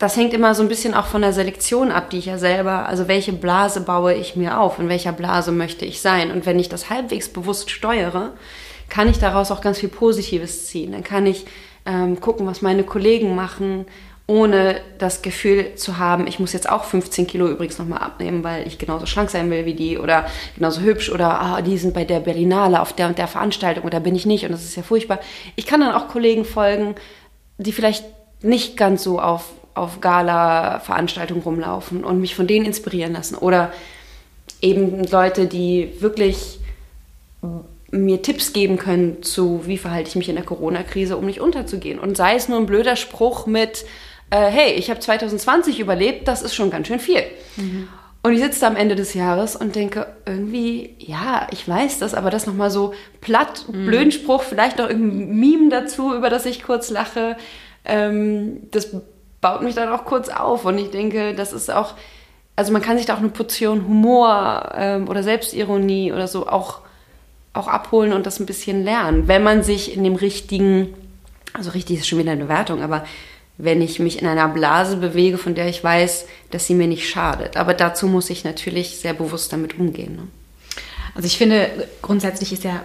[0.00, 2.86] das hängt immer so ein bisschen auch von der Selektion ab, die ich ja selber,
[2.88, 6.30] also welche Blase baue ich mir auf, in welcher Blase möchte ich sein.
[6.30, 8.32] Und wenn ich das halbwegs bewusst steuere,
[8.88, 10.92] kann ich daraus auch ganz viel Positives ziehen.
[10.92, 11.44] Dann kann ich
[11.84, 13.84] ähm, gucken, was meine Kollegen machen,
[14.30, 18.64] ohne das Gefühl zu haben, ich muss jetzt auch 15 Kilo übrigens nochmal abnehmen, weil
[18.64, 22.04] ich genauso schlank sein will wie die oder genauso hübsch oder ah, die sind bei
[22.04, 24.84] der Berlinale auf der und der Veranstaltung oder bin ich nicht und das ist ja
[24.84, 25.18] furchtbar.
[25.56, 26.94] Ich kann dann auch Kollegen folgen,
[27.58, 28.04] die vielleicht
[28.40, 33.36] nicht ganz so auf auf Gala-Veranstaltungen rumlaufen und mich von denen inspirieren lassen.
[33.36, 33.72] Oder
[34.60, 36.58] eben Leute, die wirklich
[37.90, 41.98] mir Tipps geben können zu, wie verhalte ich mich in der Corona-Krise, um nicht unterzugehen.
[41.98, 43.84] Und sei es nur ein blöder Spruch mit,
[44.30, 47.22] äh, hey, ich habe 2020 überlebt, das ist schon ganz schön viel.
[47.56, 47.88] Mhm.
[48.22, 52.14] Und ich sitze da am Ende des Jahres und denke, irgendwie, ja, ich weiß das,
[52.14, 53.86] aber das nochmal so platt, mhm.
[53.86, 57.36] blöden Spruch, vielleicht noch irgendein Meme dazu, über das ich kurz lache.
[57.84, 58.94] Ähm, das
[59.40, 60.66] baut mich dann auch kurz auf.
[60.66, 61.94] Und ich denke, das ist auch,
[62.56, 66.80] also man kann sich da auch eine Portion Humor ähm, oder Selbstironie oder so auch,
[67.54, 70.94] auch abholen und das ein bisschen lernen, wenn man sich in dem richtigen,
[71.54, 73.04] also richtig ist schon wieder eine Wertung, aber
[73.62, 77.08] wenn ich mich in einer Blase bewege, von der ich weiß, dass sie mir nicht
[77.08, 77.56] schadet.
[77.56, 80.16] Aber dazu muss ich natürlich sehr bewusst damit umgehen.
[80.16, 80.28] Ne?
[81.14, 81.70] Also ich finde,
[82.02, 82.82] grundsätzlich ist ja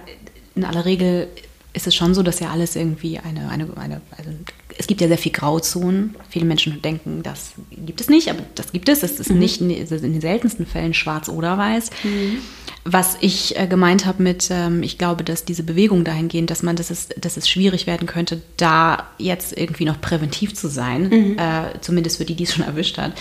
[0.56, 1.28] in aller Regel
[1.76, 4.32] ist es schon so, dass ja alles irgendwie eine, eine, eine also
[4.78, 6.16] es gibt ja sehr viel Grauzonen.
[6.30, 9.04] Viele Menschen denken, das gibt es nicht, aber das gibt es.
[9.04, 9.40] Es ist mhm.
[9.40, 11.90] nicht in den seltensten Fällen schwarz oder weiß.
[12.04, 12.38] Mhm.
[12.84, 16.76] Was ich äh, gemeint habe mit, ähm, ich glaube, dass diese Bewegung dahingehend, dass man,
[16.76, 21.38] dass es, dass es schwierig werden könnte, da jetzt irgendwie noch präventiv zu sein, mhm.
[21.38, 23.14] äh, zumindest für die, die es schon erwischt hat,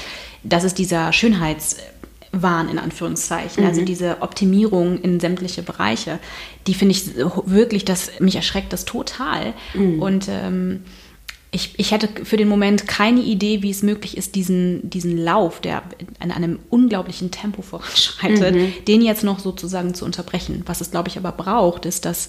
[0.43, 1.77] das ist dieser Schönheits-
[2.43, 3.67] Wahn in Anführungszeichen, also mhm.
[3.67, 6.19] also diese Optimierung in sämtliche Bereiche,
[6.67, 9.55] die finde ich wirklich, das mich erschreckt das total.
[9.75, 10.03] Mhm.
[10.03, 10.83] Und ähm,
[11.55, 15.61] ich, ich hätte für den Moment keine Idee, wie es möglich ist, diesen, diesen Lauf,
[15.61, 15.85] der
[16.21, 18.73] in einem unglaublichen Tempo voranschreitet, mhm.
[18.89, 20.65] den jetzt noch sozusagen zu unterbrechen.
[20.67, 22.29] Was es, glaube ich, aber braucht, ist, dass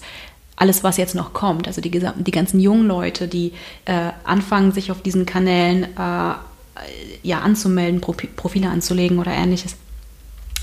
[0.54, 3.52] alles, was jetzt noch kommt, also die, die ganzen jungen Leute, die
[3.84, 6.34] äh, anfangen, sich auf diesen Kanälen äh,
[7.22, 9.76] ja, anzumelden, Profile anzulegen oder ähnliches,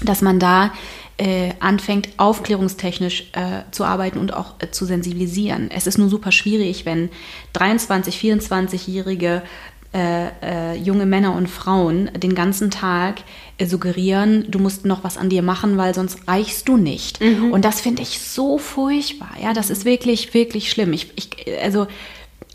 [0.04, 0.72] dass man da
[1.18, 5.70] äh, anfängt, aufklärungstechnisch äh, zu arbeiten und auch äh, zu sensibilisieren.
[5.72, 7.10] Es ist nur super schwierig, wenn
[7.54, 9.44] 23, 24-jährige
[9.94, 13.22] äh, äh, junge Männer und Frauen den ganzen Tag
[13.60, 17.22] äh, suggerieren, du musst noch was an dir machen, weil sonst reichst du nicht.
[17.22, 17.52] Mhm.
[17.52, 19.30] Und das finde ich so furchtbar.
[19.40, 20.94] Ja, das ist wirklich, wirklich schlimm.
[20.94, 21.30] Ich, ich
[21.62, 21.86] also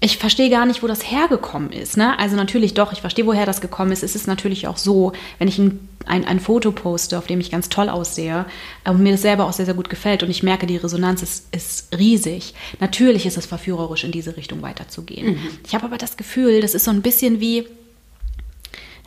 [0.01, 1.96] ich verstehe gar nicht, wo das hergekommen ist.
[1.96, 2.18] Ne?
[2.18, 4.03] Also natürlich doch, ich verstehe, woher das gekommen ist.
[4.03, 7.51] Es ist natürlich auch so, wenn ich ein, ein, ein Foto poste, auf dem ich
[7.51, 8.46] ganz toll aussehe
[8.85, 11.55] und mir das selber auch sehr, sehr gut gefällt und ich merke, die Resonanz ist,
[11.55, 12.55] ist riesig.
[12.81, 15.33] Natürlich ist es verführerisch, in diese Richtung weiterzugehen.
[15.33, 15.51] Mhm.
[15.66, 17.66] Ich habe aber das Gefühl, das ist so ein bisschen wie,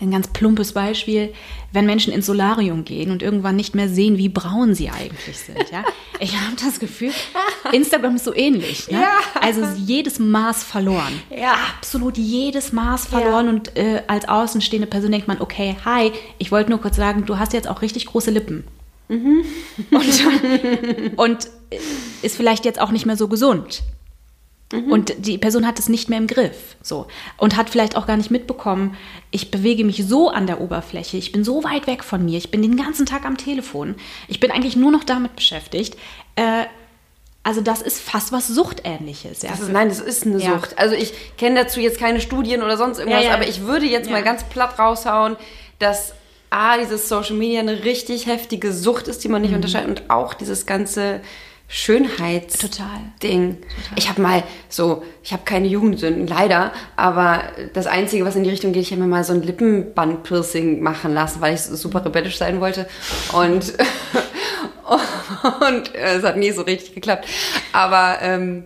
[0.01, 1.33] ein ganz plumpes Beispiel,
[1.71, 5.71] wenn Menschen ins Solarium gehen und irgendwann nicht mehr sehen, wie braun sie eigentlich sind.
[5.71, 5.83] Ja?
[6.23, 7.09] Ich habe das Gefühl,
[7.71, 8.91] Instagram ist so ähnlich.
[8.91, 9.01] Ne?
[9.01, 9.17] Ja.
[9.41, 11.19] Also jedes Maß verloren.
[11.35, 11.55] Ja.
[11.77, 13.45] Absolut jedes Maß verloren.
[13.45, 13.51] Ja.
[13.51, 17.39] Und äh, als außenstehende Person denkt man, okay, hi, ich wollte nur kurz sagen, du
[17.39, 18.65] hast jetzt auch richtig große Lippen.
[19.07, 19.43] Mhm.
[19.89, 21.47] Und, und
[22.21, 23.81] ist vielleicht jetzt auch nicht mehr so gesund.
[24.71, 24.91] Mhm.
[24.91, 26.75] Und die Person hat es nicht mehr im Griff.
[26.81, 27.07] So.
[27.37, 28.97] Und hat vielleicht auch gar nicht mitbekommen,
[29.31, 32.51] ich bewege mich so an der Oberfläche, ich bin so weit weg von mir, ich
[32.51, 33.95] bin den ganzen Tag am Telefon,
[34.27, 35.97] ich bin eigentlich nur noch damit beschäftigt.
[36.35, 36.65] Äh,
[37.43, 39.41] also das ist fast was Suchtähnliches.
[39.41, 39.49] Ja.
[39.49, 40.53] Das ist, nein, das ist eine ja.
[40.53, 40.77] Sucht.
[40.77, 44.09] Also ich kenne dazu jetzt keine Studien oder sonst irgendwas, ja, aber ich würde jetzt
[44.09, 45.37] mal ganz platt raushauen,
[45.79, 46.13] dass
[46.51, 49.57] A, dieses Social Media eine richtig heftige Sucht ist, die man nicht mhm.
[49.57, 51.21] unterscheidet und auch dieses ganze
[51.73, 53.57] Schönheitsding.
[53.95, 58.49] Ich habe mal so, ich habe keine Jugendsünden, leider, aber das Einzige, was in die
[58.49, 62.37] Richtung geht, ich habe mir mal so ein Lippenbandpiercing machen lassen, weil ich super rebellisch
[62.37, 62.89] sein wollte.
[63.31, 63.73] Und,
[65.69, 67.25] und äh, es hat nie so richtig geklappt.
[67.71, 68.65] Aber ähm,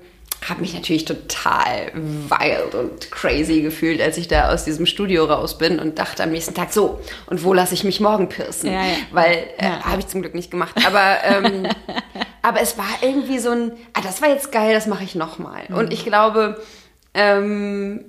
[0.50, 5.60] habe mich natürlich total wild und crazy gefühlt, als ich da aus diesem Studio raus
[5.60, 8.72] bin und dachte am nächsten Tag so, und wo lasse ich mich morgen piercen?
[8.72, 8.96] Ja, ja.
[9.12, 9.84] Weil, äh, ja.
[9.84, 10.76] habe ich zum Glück nicht gemacht.
[10.88, 11.68] Aber, ähm,
[12.46, 15.64] aber es war irgendwie so ein, ah, das war jetzt geil, das mache ich nochmal.
[15.68, 15.76] Mhm.
[15.78, 16.62] Und ich glaube,
[17.16, 18.06] ähm,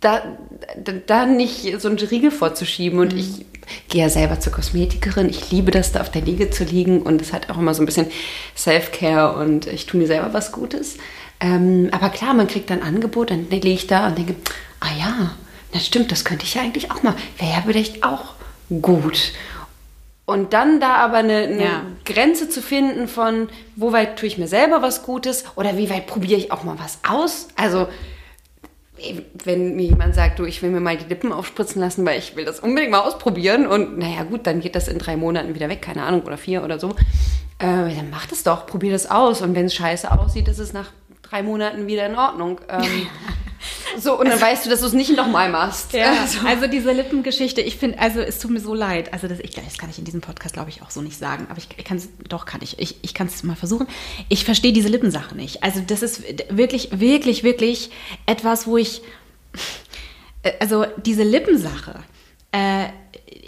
[0.00, 0.22] da,
[0.82, 2.98] da, da nicht so einen Riegel vorzuschieben.
[2.98, 3.18] Und mhm.
[3.18, 3.44] ich
[3.88, 5.28] gehe ja selber zur Kosmetikerin.
[5.28, 7.02] Ich liebe das, da auf der Liege zu liegen.
[7.02, 8.06] Und es hat auch immer so ein bisschen
[8.56, 10.96] Self-Care und ich tue mir selber was Gutes.
[11.38, 14.34] Ähm, aber klar, man kriegt dann Angebot, dann liege ich da und denke,
[14.80, 15.34] ah ja,
[15.72, 17.14] das stimmt, das könnte ich ja eigentlich auch mal.
[17.36, 18.32] Wäre ja vielleicht auch
[18.80, 19.32] gut.
[20.28, 21.82] Und dann da aber eine, eine ja.
[22.04, 26.06] Grenze zu finden von, wo weit tue ich mir selber was Gutes oder wie weit
[26.06, 27.48] probiere ich auch mal was aus.
[27.56, 27.88] Also
[29.42, 32.36] wenn mir jemand sagt, du, ich will mir mal die Lippen aufspritzen lassen, weil ich
[32.36, 35.70] will das unbedingt mal ausprobieren und naja gut, dann geht das in drei Monaten wieder
[35.70, 36.90] weg, keine Ahnung, oder vier oder so,
[37.58, 37.64] äh,
[37.94, 40.90] dann mach das doch, probier das aus und wenn es scheiße aussieht, ist es nach
[41.22, 42.60] drei Monaten wieder in Ordnung.
[42.68, 42.82] Ähm,
[43.98, 45.92] so, und dann also, weißt du, dass du es nicht nochmal machst.
[45.92, 46.46] Ja, also.
[46.46, 49.12] also diese Lippengeschichte, ich finde, also es tut mir so leid.
[49.12, 51.46] Also das, ich, das kann ich in diesem Podcast, glaube ich, auch so nicht sagen.
[51.50, 52.78] Aber ich, ich kann es, doch kann ich.
[52.78, 53.86] Ich, ich kann es mal versuchen.
[54.28, 55.62] Ich verstehe diese Lippensache nicht.
[55.62, 57.90] Also das ist wirklich, wirklich, wirklich
[58.26, 59.02] etwas, wo ich,
[60.60, 62.00] also diese Lippensache,
[62.52, 62.86] äh,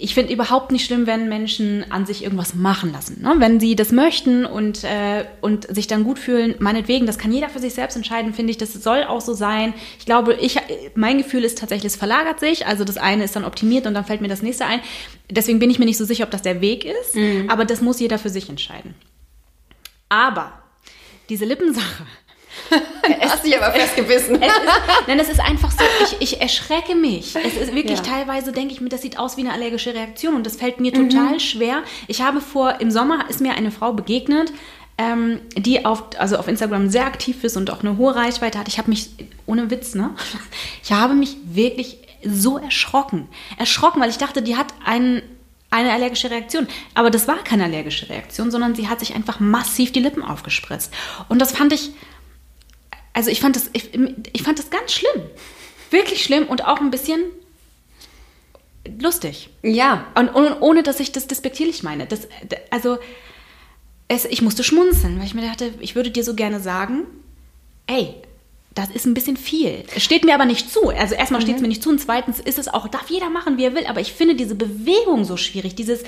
[0.02, 3.20] ich finde überhaupt nicht schlimm, wenn Menschen an sich irgendwas machen lassen.
[3.20, 3.34] Ne?
[3.36, 7.50] Wenn sie das möchten und, äh, und sich dann gut fühlen, meinetwegen, das kann jeder
[7.50, 9.74] für sich selbst entscheiden, finde ich, das soll auch so sein.
[9.98, 10.56] Ich glaube, ich,
[10.94, 12.66] mein Gefühl ist tatsächlich, es verlagert sich.
[12.66, 14.80] Also das eine ist dann optimiert und dann fällt mir das nächste ein.
[15.30, 17.50] Deswegen bin ich mir nicht so sicher, ob das der Weg ist, mhm.
[17.50, 18.94] aber das muss jeder für sich entscheiden.
[20.08, 20.52] Aber
[21.28, 22.06] diese Lippensache,
[23.20, 24.40] Hast dich aber festgebissen.
[24.40, 27.34] Es ist, nein, es ist einfach so, ich, ich erschrecke mich.
[27.36, 28.04] Es ist wirklich ja.
[28.04, 30.92] teilweise, denke ich mir, das sieht aus wie eine allergische Reaktion und das fällt mir
[30.92, 31.40] total mhm.
[31.40, 31.82] schwer.
[32.06, 34.52] Ich habe vor, im Sommer ist mir eine Frau begegnet,
[34.98, 38.68] ähm, die auf, also auf Instagram sehr aktiv ist und auch eine hohe Reichweite hat.
[38.68, 39.10] Ich habe mich,
[39.46, 40.10] ohne Witz, ne?
[40.82, 43.28] Ich habe mich wirklich so erschrocken.
[43.58, 45.22] Erschrocken, weil ich dachte, die hat einen
[45.70, 46.66] eine allergische Reaktion.
[46.94, 50.92] Aber das war keine allergische Reaktion, sondern sie hat sich einfach massiv die Lippen aufgespritzt.
[51.28, 51.92] Und das fand ich,
[53.12, 53.90] also ich fand das, ich,
[54.32, 55.22] ich fand das ganz schlimm.
[55.90, 57.20] Wirklich schlimm und auch ein bisschen
[58.98, 59.50] lustig.
[59.62, 60.06] Ja.
[60.14, 62.06] Und, und ohne, dass ich das despektierlich meine.
[62.06, 62.28] Das,
[62.70, 62.98] also,
[64.08, 67.06] es, ich musste schmunzeln, weil ich mir dachte, ich würde dir so gerne sagen,
[67.86, 68.14] ey,
[68.74, 69.84] das ist ein bisschen viel.
[69.94, 70.88] Es steht mir aber nicht zu.
[70.90, 71.44] Also erstmal mhm.
[71.44, 73.74] steht es mir nicht zu und zweitens ist es auch, darf jeder machen, wie er
[73.74, 76.04] will, aber ich finde diese Bewegung so schwierig, dieses,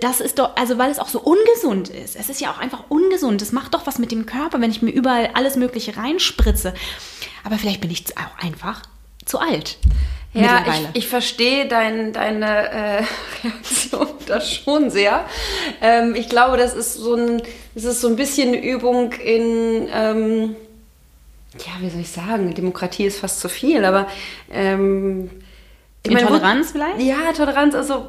[0.00, 2.16] das ist doch, also weil es auch so ungesund ist.
[2.16, 3.42] Es ist ja auch einfach ungesund.
[3.42, 6.72] Es macht doch was mit dem Körper, wenn ich mir überall alles Mögliche reinspritze.
[7.44, 8.82] Aber vielleicht bin ich auch einfach
[9.26, 9.76] zu alt.
[10.32, 13.02] Ja, ich, ich verstehe dein, deine äh,
[13.44, 15.26] Reaktion da schon sehr.
[15.82, 17.42] Ähm, ich glaube, das ist so ein,
[17.74, 20.56] das ist so ein bisschen eine Übung in, ähm,
[21.58, 24.08] ja, wie soll ich sagen, Demokratie ist fast zu viel, aber
[24.50, 25.30] ähm,
[26.02, 27.00] in meine, Toleranz vielleicht?
[27.00, 28.06] Ja, Toleranz, also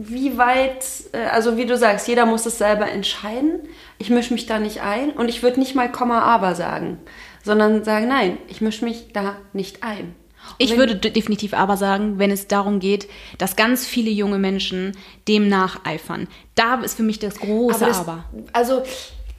[0.00, 3.68] wie weit, äh, also wie du sagst, jeder muss es selber entscheiden.
[3.98, 6.98] Ich mische mich da nicht ein und ich würde nicht mal Komma aber sagen,
[7.42, 10.14] sondern sagen, nein, ich mische mich da nicht ein.
[10.58, 13.08] ich würde definitiv aber sagen, wenn es darum geht,
[13.38, 16.28] dass ganz viele junge Menschen dem nacheifern.
[16.54, 17.86] Da ist für mich das große aber.
[17.86, 18.24] Das, aber.
[18.52, 18.82] Also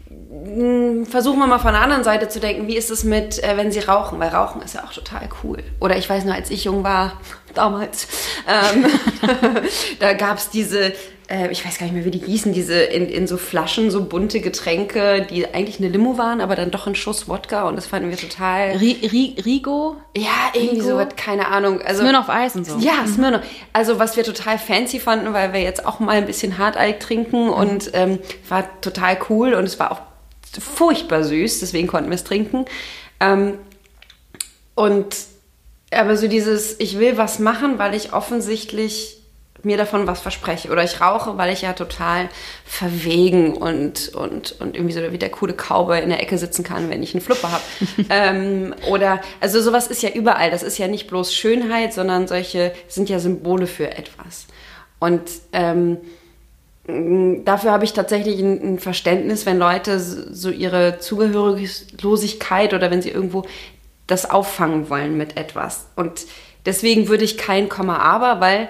[0.10, 3.56] hm, versuchen wir mal von der anderen Seite zu denken, wie ist es mit, äh,
[3.58, 4.20] wenn sie rauchen?
[4.20, 5.60] Weil Rauchen ist ja auch total cool.
[5.80, 7.14] Oder ich weiß nur, als ich jung war,
[7.54, 8.08] damals,
[8.48, 8.86] ähm,
[10.00, 10.94] da gab es diese,
[11.30, 14.04] äh, ich weiß gar nicht mehr, wie die hießen, diese in, in so Flaschen, so
[14.06, 17.86] bunte Getränke, die eigentlich eine Limo waren, aber dann doch ein Schuss Wodka und das
[17.86, 18.78] fanden wir total...
[18.78, 19.98] Rigo?
[20.16, 21.82] Ja, irgendwie so, keine Ahnung.
[21.82, 22.78] Also, Smirnoff Eis und so.
[22.80, 23.14] Ja, mhm.
[23.14, 23.42] Smirnoff.
[23.74, 27.46] Also was wir total fancy fanden, weil wir jetzt auch mal ein bisschen Hartalk trinken
[27.46, 27.54] mhm.
[27.54, 30.02] und ähm, war total cool und es war auch
[30.60, 32.66] furchtbar süß, deswegen konnten wir es trinken.
[33.20, 33.60] Ähm,
[34.76, 35.16] und
[35.92, 39.18] aber so dieses, ich will was machen, weil ich offensichtlich
[39.64, 40.70] mir davon was verspreche.
[40.70, 42.30] Oder ich rauche, weil ich ja total
[42.64, 46.90] verwegen und, und, und irgendwie so wie der coole Cowboy in der Ecke sitzen kann,
[46.90, 47.64] wenn ich einen Flupper habe.
[48.10, 50.52] ähm, oder, also sowas ist ja überall.
[50.52, 54.46] Das ist ja nicht bloß Schönheit, sondern solche sind ja Symbole für etwas.
[55.00, 55.98] Und ähm,
[56.90, 63.10] Mm, dafür habe ich tatsächlich ein, Verständnis, wenn Leute so ihre Zugehöriglosigkeit oder wenn sie
[63.10, 63.46] irgendwo
[64.10, 65.88] das auffangen wollen mit etwas.
[65.96, 66.26] Und
[66.66, 68.70] deswegen würde ich kein Komma aber, weil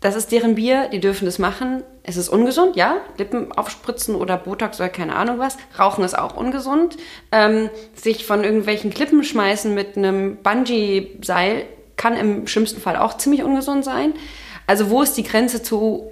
[0.00, 1.84] das ist deren Bier, die dürfen das machen.
[2.02, 2.96] Es ist ungesund, ja.
[3.18, 5.56] Lippen aufspritzen oder Botox oder keine Ahnung was.
[5.78, 6.96] Rauchen ist auch ungesund.
[7.30, 11.66] Ähm, sich von irgendwelchen Klippen schmeißen mit einem Bungee-Seil
[11.96, 14.14] kann im schlimmsten Fall auch ziemlich ungesund sein.
[14.66, 16.10] Also wo ist die Grenze zu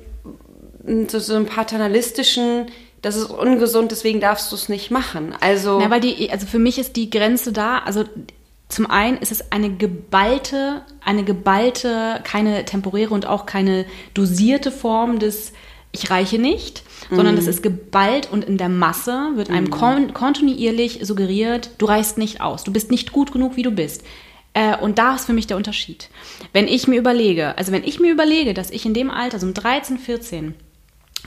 [1.09, 2.67] zu so einem paternalistischen,
[3.03, 5.35] das ist ungesund, deswegen darfst du es nicht machen.
[5.41, 8.05] Also, Na, weil die, also für mich ist die Grenze da, also
[8.69, 13.85] zum einen ist es eine geballte, eine geballte, keine temporäre und auch keine
[14.15, 15.53] dosierte Form des
[15.93, 21.01] Ich reiche nicht, sondern es ist geballt und in der Masse wird einem kon kontinuierlich
[21.03, 24.05] suggeriert, du reichst nicht aus, du bist nicht gut genug, wie du bist.
[24.53, 26.09] Äh, und da ist für mich der Unterschied.
[26.53, 29.47] Wenn ich mir überlege, also wenn ich mir überlege, dass ich in dem Alter, so
[29.47, 30.55] um 13, 14,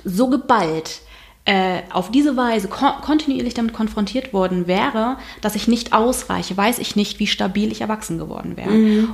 [0.06, 1.02] so geballt
[1.46, 6.80] äh, auf diese Weise kon kontinuierlich damit konfrontiert worden wäre, dass ich nicht ausreiche, weiß
[6.80, 8.70] ich nicht, wie stabil ich erwachsen geworden wäre.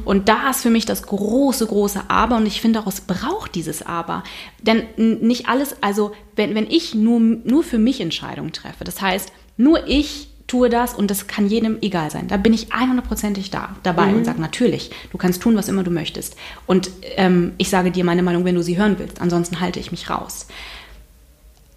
[0.05, 3.55] Und da ist für mich das große, große Aber und ich finde auch, es braucht
[3.55, 4.23] dieses Aber.
[4.61, 9.31] Denn nicht alles, also wenn, wenn ich nur, nur für mich Entscheidungen treffe, das heißt,
[9.57, 12.27] nur ich tue das und das kann jedem egal sein.
[12.27, 15.91] Da bin ich 100%ig da, dabei und sage natürlich, du kannst tun, was immer du
[15.91, 16.35] möchtest.
[16.65, 19.21] Und ähm, ich sage dir meine Meinung, wenn du sie hören willst.
[19.21, 20.47] Ansonsten halte ich mich raus.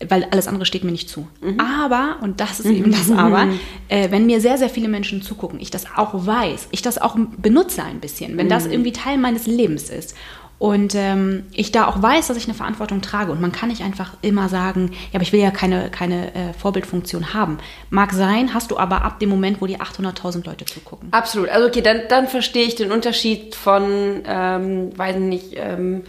[0.08, 1.28] Weil alles andere steht mir nicht zu.
[1.58, 3.48] Aber, und das ist eben das Aber,
[3.88, 7.16] äh, wenn mir sehr, sehr viele Menschen zugucken, ich das auch weiß, ich das auch
[7.36, 10.14] benutze ein bisschen, wenn das irgendwie Teil meines Lebens ist
[10.62, 13.82] und ähm, ich da auch weiß, dass ich eine Verantwortung trage und man kann nicht
[13.82, 17.58] einfach immer sagen, ja, aber ich will ja keine, keine äh, Vorbildfunktion haben.
[17.90, 21.08] Mag sein, hast du aber ab dem Moment, wo dir 800.000 Leute zugucken.
[21.10, 21.48] Absolut.
[21.48, 26.04] Also okay, dann, dann verstehe ich den Unterschied von, ähm, weiß nicht, ähm,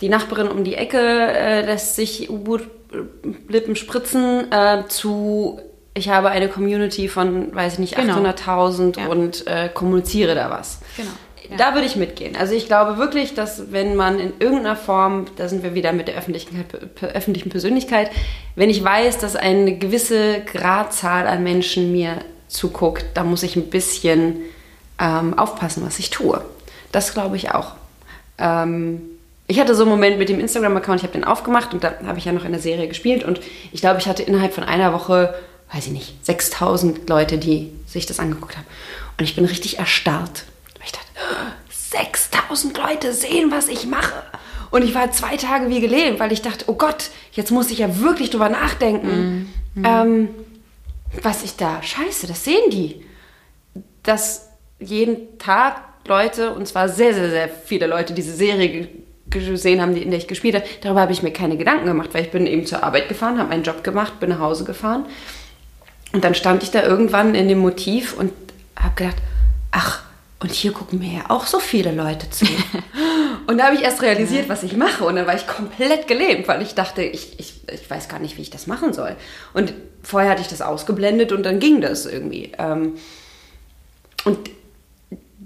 [0.00, 2.77] die Nachbarin um die Ecke äh, lässt sich U-Boot-Lippen
[3.74, 5.60] spritzen äh, zu,
[5.94, 8.16] ich habe eine Community von, weiß ich nicht, Genau.
[8.18, 9.06] 800.000 Ja.
[9.08, 10.80] und äh, kommuniziere da was.
[10.96, 11.10] Genau.
[11.50, 11.56] Ja.
[11.56, 12.36] Da würde ich mitgehen.
[12.36, 16.06] Also ich glaube wirklich, dass wenn man in irgendeiner Form, da sind wir wieder mit
[16.08, 16.62] der öffentlichen,
[17.00, 18.10] öffentlichen Persönlichkeit,
[18.54, 22.16] wenn ich weiß, dass eine gewisse Gradzahl an Menschen mir
[22.48, 24.40] zuguckt, da muss ich ein bisschen
[24.98, 26.38] ähm, aufpassen, was ich tue.
[26.92, 27.72] Das glaube ich auch.
[28.36, 29.00] Ähm,
[29.48, 32.18] ich hatte so einen Moment mit dem Instagram-Account, ich habe den aufgemacht und da habe
[32.18, 33.40] ich ja noch in der Serie gespielt und
[33.72, 35.34] ich glaube, ich hatte innerhalb von einer Woche,
[35.72, 38.66] weiß ich nicht, 6000 Leute, die sich das angeguckt haben.
[39.18, 40.44] Und ich bin richtig erstarrt.
[40.84, 41.06] Ich dachte,
[41.70, 44.22] 6000 Leute sehen, was ich mache.
[44.70, 47.78] Und ich war zwei Tage wie gelähmt, weil ich dachte, oh Gott, jetzt muss ich
[47.78, 49.52] ja wirklich drüber nachdenken.
[49.82, 50.28] Ähm,
[51.22, 53.02] was ich da, scheiße, das sehen die.
[54.02, 58.88] Dass jeden Tag Leute, und zwar sehr, sehr, sehr viele Leute, diese Serie
[59.30, 62.24] gesehen haben, in der ich gespielt habe, darüber habe ich mir keine Gedanken gemacht, weil
[62.24, 65.06] ich bin eben zur Arbeit gefahren, habe meinen Job gemacht, bin nach Hause gefahren.
[66.12, 68.32] Und dann stand ich da irgendwann in dem Motiv und
[68.76, 69.16] habe gedacht,
[69.70, 70.02] ach,
[70.40, 72.46] und hier gucken mir ja auch so viele Leute zu.
[73.46, 75.04] und da habe ich erst realisiert, was ich mache.
[75.04, 78.36] Und dann war ich komplett gelähmt, weil ich dachte, ich, ich, ich weiß gar nicht,
[78.36, 79.16] wie ich das machen soll.
[79.52, 82.52] Und vorher hatte ich das ausgeblendet und dann ging das irgendwie.
[82.56, 82.94] Ähm,
[84.24, 84.38] und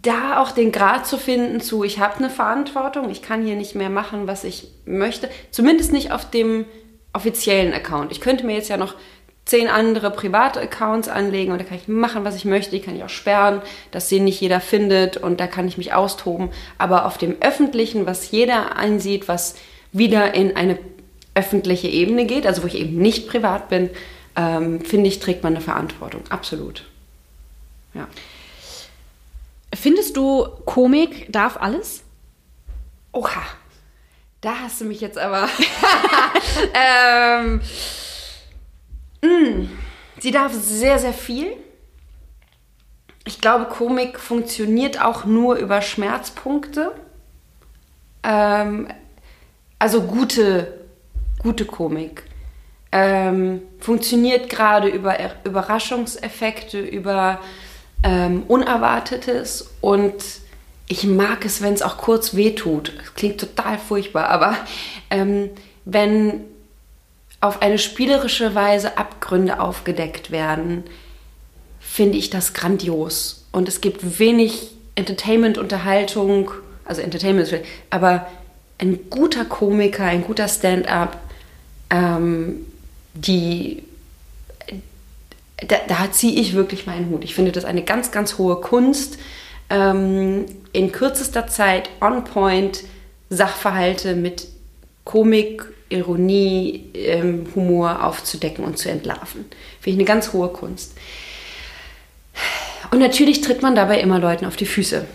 [0.02, 3.74] da auch den Grad zu finden zu, ich habe eine Verantwortung, ich kann hier nicht
[3.74, 5.30] mehr machen, was ich möchte.
[5.50, 6.64] Zumindest nicht auf dem
[7.12, 8.10] offiziellen Account.
[8.10, 8.96] Ich könnte mir jetzt ja noch
[9.44, 12.72] zehn andere private Accounts anlegen und da kann ich machen, was ich möchte.
[12.72, 15.92] Die kann ich auch sperren, dass sie nicht jeder findet und da kann ich mich
[15.92, 16.50] austoben.
[16.78, 19.56] Aber auf dem öffentlichen, was jeder einsieht, was
[19.92, 20.78] wieder in eine
[21.34, 23.90] öffentliche Ebene geht, also wo ich eben nicht privat bin,
[24.36, 26.22] ähm, finde ich, trägt man eine Verantwortung.
[26.28, 26.84] Absolut.
[27.94, 28.08] Ja.
[29.74, 32.04] Findest du, Komik darf alles?
[33.12, 33.42] Oha,
[34.40, 35.48] da hast du mich jetzt aber.
[36.74, 37.60] ähm,
[39.22, 39.68] mh,
[40.20, 41.56] sie darf sehr, sehr viel.
[43.24, 46.92] Ich glaube, Komik funktioniert auch nur über Schmerzpunkte.
[48.24, 48.88] Ähm,
[49.78, 50.80] also gute,
[51.42, 52.24] gute Komik.
[52.90, 57.40] Ähm, funktioniert gerade über Er- Überraschungseffekte, über
[58.02, 60.14] ähm, Unerwartetes und
[60.88, 62.92] ich mag es, wenn es auch kurz wehtut.
[62.98, 64.56] Das klingt total furchtbar, aber
[65.10, 65.50] ähm,
[65.84, 66.44] wenn
[67.40, 70.84] auf eine spielerische Weise Abgründe aufgedeckt werden,
[71.80, 73.46] finde ich das grandios.
[73.52, 76.50] Und es gibt wenig Entertainment, Unterhaltung,
[76.84, 77.52] also Entertainment,
[77.90, 78.26] aber
[78.78, 81.18] ein guter Komiker, ein guter Stand-up,
[81.90, 82.66] ähm,
[83.14, 83.82] die
[85.68, 87.24] da, da ziehe ich wirklich meinen Hut.
[87.24, 89.18] Ich finde das eine ganz, ganz hohe Kunst,
[89.70, 92.84] ähm, in kürzester Zeit on point
[93.30, 94.48] Sachverhalte mit
[95.04, 99.46] Komik, Ironie, ähm, Humor aufzudecken und zu entlarven.
[99.80, 100.92] Finde ich eine ganz hohe Kunst.
[102.90, 105.06] Und natürlich tritt man dabei immer Leuten auf die Füße.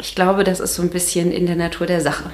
[0.00, 2.30] Ich glaube, das ist so ein bisschen in der Natur der Sache.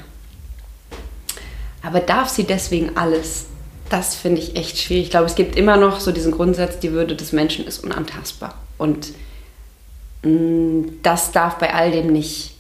[1.83, 3.47] Aber darf sie deswegen alles?
[3.95, 5.05] Das finde ich echt schwierig.
[5.05, 8.61] Ich glaube, es gibt immer noch so diesen Grundsatz, die Würde des Menschen ist unantastbar.
[8.77, 9.13] Und
[10.25, 12.57] mh, das darf bei all dem nicht,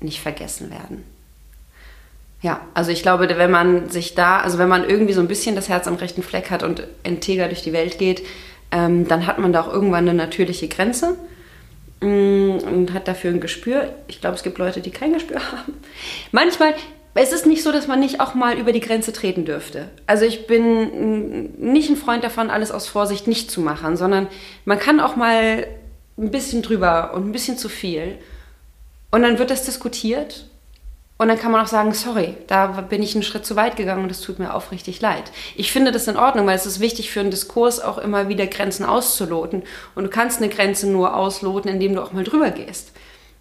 [0.00, 1.02] nicht vergessen werden.
[2.42, 5.56] Ja, also ich glaube, wenn man sich da, also wenn man irgendwie so ein bisschen
[5.56, 8.22] das Herz am rechten Fleck hat und integer durch die Welt geht,
[8.70, 11.16] ähm, dann hat man da auch irgendwann eine natürliche Grenze
[12.02, 13.94] mh, mm, und hat dafür ein Gespür.
[14.06, 15.74] Ich glaube, es gibt Leute, die kein Gespür haben.
[16.30, 16.74] Manchmal,
[17.20, 19.88] es ist nicht so, dass man nicht auch mal über die Grenze treten dürfte.
[20.06, 24.28] Also ich bin nicht ein Freund davon, alles aus Vorsicht nicht zu machen, sondern
[24.64, 25.66] man kann auch mal
[26.16, 28.18] ein bisschen drüber und ein bisschen zu viel.
[29.10, 30.46] Und dann wird das diskutiert
[31.16, 34.04] und dann kann man auch sagen, sorry, da bin ich einen Schritt zu weit gegangen
[34.04, 35.32] und es tut mir aufrichtig leid.
[35.56, 38.46] Ich finde das in Ordnung, weil es ist wichtig für einen Diskurs auch immer wieder
[38.46, 39.64] Grenzen auszuloten.
[39.96, 42.92] Und du kannst eine Grenze nur ausloten, indem du auch mal drüber gehst.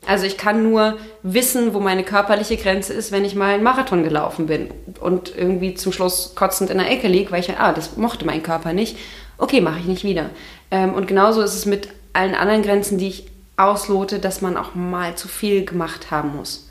[0.07, 4.05] Also ich kann nur wissen, wo meine körperliche Grenze ist, wenn ich mal einen Marathon
[4.05, 4.69] gelaufen bin
[5.01, 8.41] und irgendwie zum Schluss kotzend in der Ecke liege, weil ich, ah, das mochte mein
[8.41, 8.97] Körper nicht.
[9.37, 10.29] Okay, mache ich nicht wieder.
[10.71, 13.25] Ähm, und genauso ist es mit allen anderen Grenzen, die ich
[13.57, 16.69] auslote, dass man auch mal zu viel gemacht haben muss.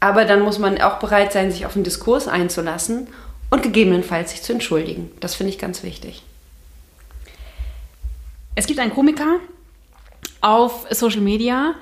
[0.00, 3.08] Aber dann muss man auch bereit sein, sich auf den Diskurs einzulassen
[3.50, 5.10] und gegebenenfalls sich zu entschuldigen.
[5.20, 6.22] Das finde ich ganz wichtig.
[8.54, 9.38] Es gibt einen Komiker
[10.40, 11.74] auf Social Media,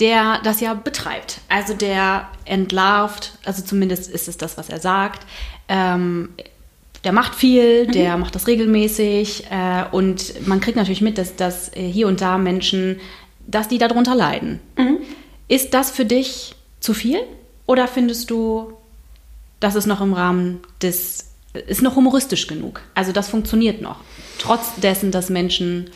[0.00, 1.40] der das ja betreibt.
[1.48, 5.26] Also der entlarvt, also zumindest ist es das, was er sagt.
[5.68, 6.30] Ähm,
[7.04, 7.92] der macht viel, mhm.
[7.92, 12.38] der macht das regelmäßig äh, und man kriegt natürlich mit, dass, dass hier und da
[12.38, 13.00] Menschen,
[13.46, 14.60] dass die darunter leiden.
[14.76, 14.98] Mhm.
[15.48, 17.20] Ist das für dich zu viel?
[17.66, 18.72] Oder findest du,
[19.60, 21.30] das ist noch im Rahmen des,
[21.66, 22.80] ist noch humoristisch genug?
[22.94, 24.00] Also das funktioniert noch.
[24.38, 25.90] Trotz dessen, dass Menschen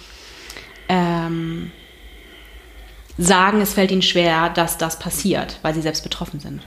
[0.89, 1.71] ähm,
[3.19, 6.63] sagen, es fällt ihnen schwer, dass das passiert, weil sie selbst betroffen sind.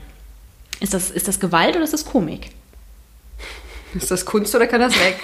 [0.80, 2.52] Ist das, ist das Gewalt oder ist das Komik?
[3.94, 5.18] Ist das Kunst oder kann das weg?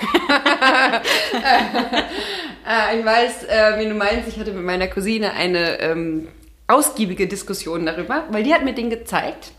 [2.67, 6.28] äh, ich weiß, äh, wie du meinst, ich hatte mit meiner Cousine eine ähm,
[6.67, 9.51] ausgiebige Diskussion darüber, weil die hat mir den gezeigt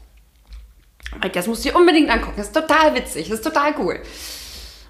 [1.32, 2.34] das musst du dir unbedingt angucken.
[2.36, 4.00] Das ist total witzig, das ist total cool.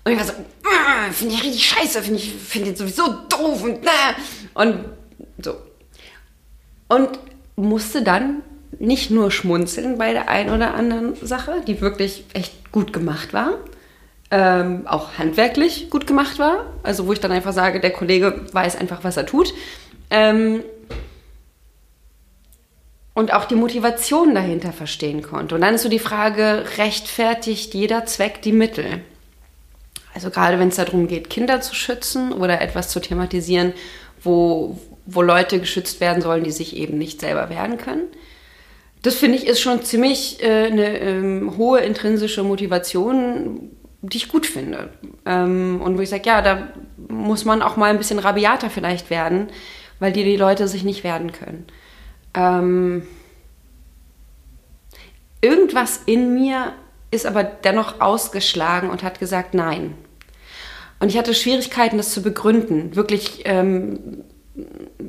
[0.05, 3.63] Und ich war so, äh, finde ich richtig scheiße, finde ich find den sowieso doof
[3.63, 4.15] und äh.
[4.55, 4.85] und
[5.39, 5.57] so.
[6.89, 7.19] Und
[7.57, 8.43] musste dann
[8.79, 13.53] nicht nur schmunzeln bei der einen oder anderen Sache, die wirklich echt gut gemacht war,
[14.31, 16.67] ähm, auch handwerklich gut gemacht war.
[16.83, 19.55] Also wo ich dann einfach sage, der Kollege weiß einfach, was er tut.
[20.11, 20.63] Ähm,
[23.15, 25.55] und auch die Motivation dahinter verstehen konnte.
[25.55, 29.03] Und dann ist so die Frage, rechtfertigt jeder Zweck die Mittel?
[30.15, 33.73] Also gerade wenn es darum geht, Kinder zu schützen oder etwas zu thematisieren,
[34.23, 38.05] wo, wo Leute geschützt werden sollen, die sich eben nicht selber wehren können.
[39.03, 44.47] Das finde ich ist schon ziemlich äh, eine ähm, hohe intrinsische Motivation, die ich gut
[44.47, 44.91] finde.
[45.27, 46.69] Ähm, und wo ich sage, ja, da
[47.09, 49.49] muss man auch mal ein bisschen rabiater vielleicht werden,
[49.99, 51.67] weil die, die Leute sich nicht werden können
[52.35, 53.07] ähm,
[55.41, 56.73] irgendwas in mir
[57.11, 59.95] ist aber dennoch ausgeschlagen und hat gesagt Nein.
[60.99, 64.25] Und ich hatte Schwierigkeiten, das zu begründen, wirklich ähm,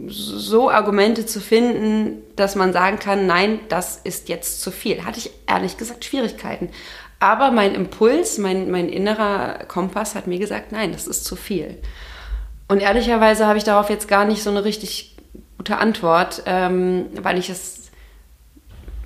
[0.07, 5.05] so Argumente zu finden, dass man sagen kann, nein, das ist jetzt zu viel.
[5.05, 6.69] Hatte ich ehrlich gesagt Schwierigkeiten.
[7.19, 11.77] Aber mein Impuls, mein, mein innerer Kompass hat mir gesagt, nein, das ist zu viel.
[12.67, 15.15] Und ehrlicherweise habe ich darauf jetzt gar nicht so eine richtig
[15.57, 17.91] gute Antwort, ähm, weil ich es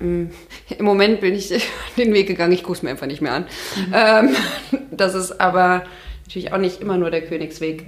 [0.00, 0.30] ähm,
[0.78, 1.48] im Moment bin ich
[1.96, 3.46] den Weg gegangen, ich gucke es mir einfach nicht mehr an.
[3.76, 3.94] Mhm.
[3.94, 4.36] Ähm,
[4.90, 5.84] das ist aber
[6.24, 7.86] natürlich auch nicht immer nur der Königsweg.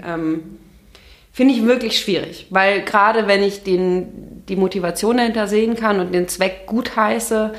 [1.32, 6.12] Finde ich wirklich schwierig, weil gerade wenn ich den, die Motivation dahinter sehen kann und
[6.12, 7.54] den Zweck gut heiße,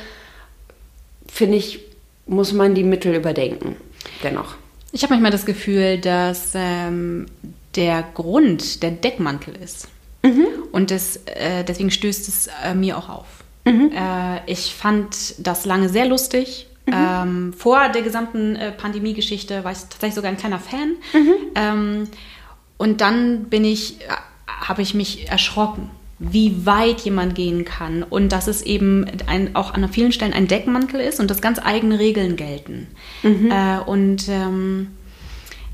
[1.27, 1.79] finde ich,
[2.27, 3.75] muss man die Mittel überdenken.
[4.21, 4.55] Dennoch.
[4.91, 7.25] Ich habe manchmal das Gefühl, dass ähm,
[7.75, 9.87] der Grund der Deckmantel ist.
[10.21, 10.45] Mhm.
[10.71, 13.25] Und das, äh, deswegen stößt es äh, mir auch auf.
[13.65, 13.91] Mhm.
[13.91, 16.67] Äh, ich fand das lange sehr lustig.
[16.85, 16.93] Mhm.
[16.93, 20.95] Ähm, vor der gesamten äh, Pandemie-Geschichte war ich tatsächlich sogar ein kleiner Fan.
[21.13, 21.33] Mhm.
[21.55, 22.07] Ähm,
[22.83, 24.07] und dann bin ich, äh,
[24.45, 29.73] habe ich mich erschrocken, wie weit jemand gehen kann und dass es eben ein, auch
[29.73, 32.87] an vielen Stellen ein Deckmantel ist und dass ganz eigene Regeln gelten.
[33.21, 33.49] Mhm.
[33.49, 34.89] Äh, und ähm,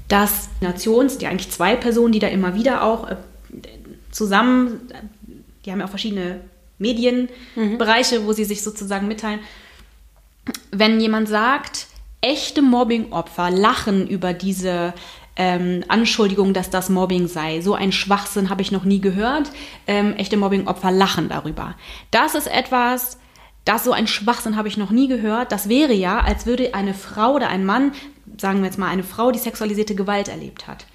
[0.07, 3.07] dass Nations, die eigentlich zwei Personen, die da immer wieder auch
[4.12, 4.80] zusammen,
[5.66, 6.41] die haben ja auch verschiedene
[6.78, 8.26] Medienbereiche, mhm.
[8.28, 9.39] wo sie sich sozusagen mitteilen.
[10.70, 11.88] Wenn jemand sagt,
[12.22, 14.93] echte Mobbing-Opfer lachen über diese
[15.36, 17.61] ähm, Anschuldigung, dass das Mobbing sei.
[17.61, 19.51] So ein Schwachsinn habe ich noch nie gehört.
[19.88, 21.75] Ähm, echte Mobbing-Opfer lachen darüber.
[22.11, 23.17] Das ist etwas,
[23.65, 25.51] das so ein Schwachsinn habe ich noch nie gehört.
[25.51, 27.93] Das wäre ja, als würde eine Frau oder ein Mann,
[28.38, 30.86] sagen wir jetzt mal eine Frau, die sexualisierte Gewalt erlebt hat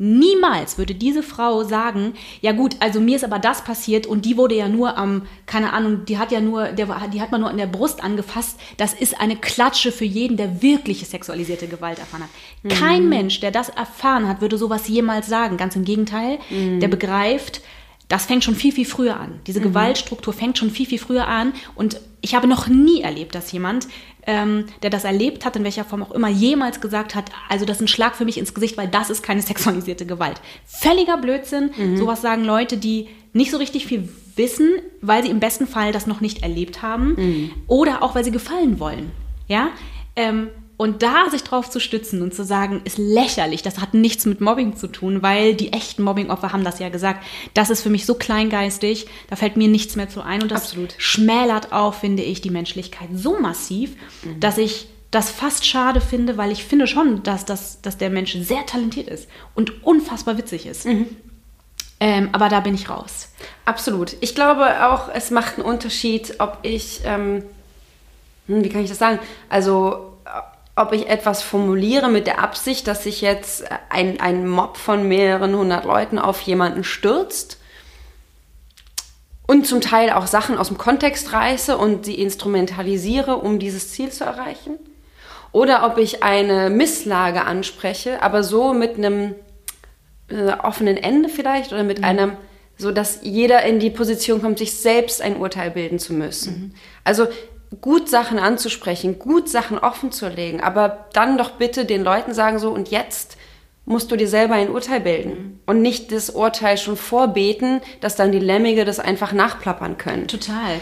[0.00, 4.36] Niemals würde diese Frau sagen, ja gut, also mir ist aber das passiert und die
[4.36, 7.50] wurde ja nur am, keine Ahnung, die hat ja nur, der, die hat man nur
[7.50, 8.60] an der Brust angefasst.
[8.76, 12.78] Das ist eine Klatsche für jeden, der wirkliche sexualisierte Gewalt erfahren hat.
[12.78, 13.08] Kein Mhm.
[13.08, 15.56] Mensch, der das erfahren hat, würde sowas jemals sagen.
[15.56, 16.78] Ganz im Gegenteil, Mhm.
[16.80, 17.60] der begreift,
[18.08, 19.40] das fängt schon viel, viel früher an.
[19.46, 21.52] Diese Gewaltstruktur fängt schon viel, viel früher an.
[21.74, 23.86] Und ich habe noch nie erlebt, dass jemand,
[24.26, 27.76] ähm, der das erlebt hat, in welcher Form auch immer, jemals gesagt hat, also das
[27.76, 30.40] ist ein Schlag für mich ins Gesicht, weil das ist keine sexualisierte Gewalt.
[30.64, 31.70] Völliger Blödsinn.
[31.96, 34.70] Sowas sagen Leute, die nicht so richtig viel wissen,
[35.02, 38.80] weil sie im besten Fall das noch nicht erlebt haben oder auch weil sie gefallen
[38.80, 39.10] wollen.
[39.48, 39.68] Ja?
[40.16, 40.48] Ähm,
[40.78, 44.40] und da sich drauf zu stützen und zu sagen, ist lächerlich, das hat nichts mit
[44.40, 47.26] Mobbing zu tun, weil die echten Mobbingopfer haben das ja gesagt.
[47.52, 50.40] Das ist für mich so kleingeistig, da fällt mir nichts mehr zu ein.
[50.40, 50.94] Und das Absolut.
[50.96, 53.96] schmälert auch, finde ich, die Menschlichkeit so massiv,
[54.38, 58.34] dass ich das fast schade finde, weil ich finde schon, dass, das, dass der Mensch
[58.34, 60.86] sehr talentiert ist und unfassbar witzig ist.
[62.00, 63.32] Ähm, aber da bin ich raus.
[63.64, 64.16] Absolut.
[64.20, 67.42] Ich glaube auch, es macht einen Unterschied, ob ich, ähm,
[68.46, 69.18] hm, wie kann ich das sagen?
[69.48, 70.07] Also,
[70.78, 75.54] ob ich etwas formuliere mit der Absicht, dass sich jetzt ein, ein Mob von mehreren
[75.56, 77.58] hundert Leuten auf jemanden stürzt
[79.46, 84.10] und zum Teil auch Sachen aus dem Kontext reiße und sie instrumentalisiere, um dieses Ziel
[84.10, 84.78] zu erreichen.
[85.52, 89.34] Oder ob ich eine Misslage anspreche, aber so mit einem
[90.28, 92.36] äh, offenen Ende vielleicht oder mit einem,
[92.76, 96.74] so dass jeder in die Position kommt, sich selbst ein Urteil bilden zu müssen.
[97.02, 97.26] Also
[97.80, 102.58] gut Sachen anzusprechen, gut Sachen offen zu legen, aber dann doch bitte den Leuten sagen
[102.58, 103.36] so und jetzt
[103.84, 108.32] musst du dir selber ein Urteil bilden und nicht das Urteil schon vorbeten, dass dann
[108.32, 110.28] die Lemmige das einfach nachplappern können.
[110.28, 110.80] Total,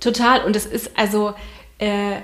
[0.00, 0.44] total.
[0.44, 1.34] Und es ist also,
[1.78, 2.16] äh,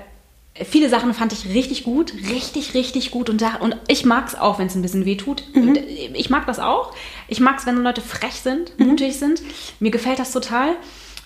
[0.65, 3.29] viele Sachen fand ich richtig gut, richtig, richtig gut.
[3.29, 5.43] Und, da, und ich mag es auch, wenn es ein bisschen weh tut.
[5.53, 6.93] Und Ich mag das auch.
[7.27, 9.41] Ich mag es, wenn Leute frech sind, mutig sind.
[9.79, 10.75] Mir gefällt das total.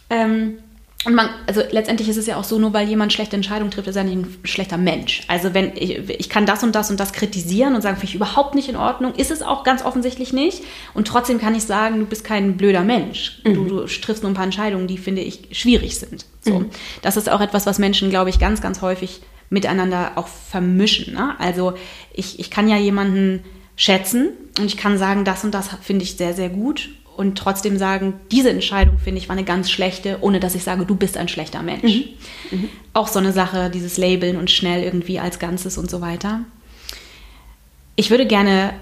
[0.10, 0.60] Ähm,
[1.06, 3.88] und man, also letztendlich ist es ja auch so, nur weil jemand schlechte Entscheidungen trifft,
[3.88, 5.24] ist er nicht ein schlechter Mensch.
[5.28, 8.16] Also wenn ich, ich kann das und das und das kritisieren und sagen, finde ich
[8.16, 10.64] überhaupt nicht in Ordnung, ist es auch ganz offensichtlich nicht.
[10.96, 13.42] Und trotzdem kann ich sagen, du bist kein blöder Mensch.
[13.44, 16.26] Du, du triffst nur ein paar Entscheidungen, die, finde ich, schwierig sind.
[16.42, 16.66] So.
[17.04, 21.14] Das ist auch etwas, was Menschen, glaube ich, ganz, ganz häufig miteinander auch vermischen.
[21.14, 21.40] Ne?
[21.40, 21.74] Also
[22.12, 23.44] ich, ich kann ja jemanden
[23.76, 27.78] schätzen und ich kann sagen, das und das finde ich sehr, sehr gut und trotzdem
[27.78, 31.18] sagen, diese Entscheidung finde ich war eine ganz schlechte, ohne dass ich sage, du bist
[31.18, 31.92] ein schlechter Mensch.
[32.94, 36.42] Auch so eine Sache, dieses Labeln und schnell irgendwie als Ganzes und so weiter.
[37.96, 38.74] Ich würde gerne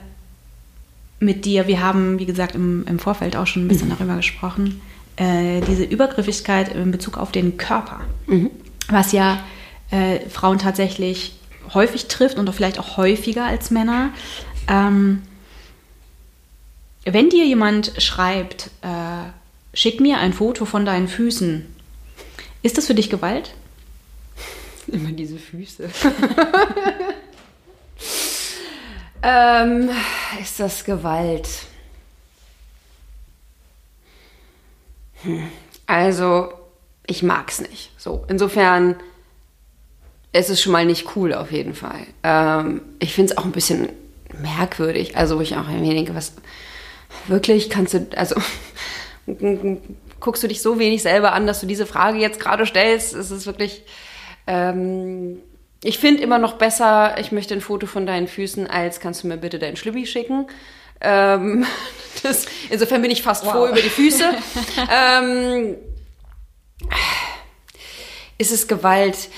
[1.19, 4.81] mit dir, wir haben, wie gesagt, im, im Vorfeld auch schon ein bisschen darüber gesprochen,
[5.15, 8.01] äh, diese Übergriffigkeit in Bezug auf den Körper,
[8.89, 9.39] was ja
[9.91, 11.35] äh, Frauen tatsächlich
[11.73, 14.09] häufig trifft und auch vielleicht auch häufiger als Männer.
[14.67, 15.21] Ähm,
[17.05, 19.29] wenn dir jemand schreibt, äh,
[19.73, 21.65] schick mir ein Foto von deinen Füßen,
[22.63, 23.53] ist das für dich Gewalt?
[24.87, 25.89] Immer diese Füße.
[29.23, 29.89] ähm,
[30.41, 31.47] ist das Gewalt?
[35.21, 35.43] Hm.
[35.87, 36.53] Also,
[37.05, 37.91] ich mag's nicht.
[37.97, 38.95] So, insofern
[40.31, 42.07] es ist schon mal nicht cool auf jeden Fall.
[42.23, 43.87] Ähm, ich finde es auch ein bisschen
[44.41, 45.15] merkwürdig.
[45.15, 46.33] Also, wo ich auch irgendwie denke, was
[47.27, 48.35] wirklich kannst du, also
[50.19, 53.13] guckst du dich so wenig selber an, dass du diese Frage jetzt gerade stellst.
[53.13, 53.83] Es ist wirklich.
[54.47, 55.39] Ähm,
[55.83, 59.27] ich finde immer noch besser, ich möchte ein Foto von deinen Füßen, als kannst du
[59.27, 60.47] mir bitte deinen Schlübbi schicken.
[60.99, 61.65] Ähm,
[62.23, 64.23] das, insofern bin ich fast froh über die Füße.
[64.91, 65.75] ähm,
[68.39, 69.29] ist es Gewalt?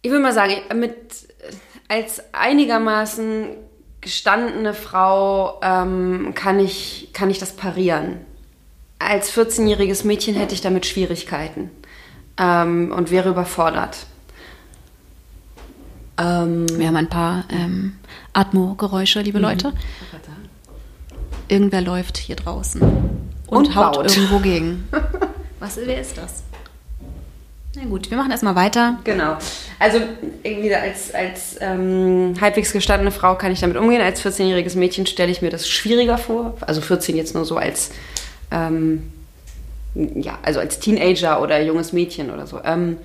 [0.00, 0.96] Ich würde mal sagen, mit,
[1.88, 3.56] als einigermaßen
[4.00, 8.18] gestandene Frau ähm, kann, ich, kann ich das parieren.
[8.98, 11.70] Als 14-jähriges Mädchen hätte ich damit Schwierigkeiten
[12.36, 14.06] ähm, und wäre überfordert.
[16.18, 17.96] Ähm, Wir haben ein paar ähm,
[18.32, 19.72] Atmo-Geräusche, liebe Leute.
[21.48, 24.16] Irgendwer läuft hier draußen und, Und haut baut.
[24.16, 24.88] irgendwo gegen.
[25.60, 26.42] Was, wer ist das?
[27.80, 28.98] Na gut, wir machen erstmal weiter.
[29.04, 29.36] Genau.
[29.78, 30.00] Also
[30.42, 34.00] irgendwie als, als ähm, halbwegs gestandene Frau kann ich damit umgehen.
[34.00, 36.56] Als 14-jähriges Mädchen stelle ich mir das schwieriger vor.
[36.60, 37.90] Also 14 jetzt nur so als
[38.50, 39.12] ähm,
[39.94, 42.60] ja, also als Teenager oder junges Mädchen oder so.
[42.64, 42.98] Ähm,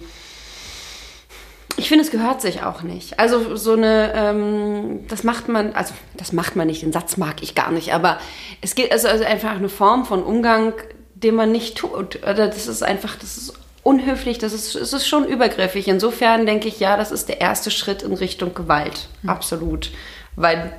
[1.76, 3.20] ich finde, es gehört sich auch nicht.
[3.20, 7.42] Also so eine, ähm, das macht man, also das macht man nicht, den Satz mag
[7.42, 8.20] ich gar nicht, aber
[8.62, 10.74] es geht also, einfach eine Form von Umgang,
[11.16, 12.22] den man nicht tut.
[12.24, 13.54] Oder das ist einfach, das ist
[13.84, 15.88] unhöflich, das ist, es ist schon übergriffig.
[15.88, 19.08] Insofern denke ich, ja, das ist der erste Schritt in Richtung Gewalt.
[19.28, 19.92] Absolut.
[20.36, 20.74] Weil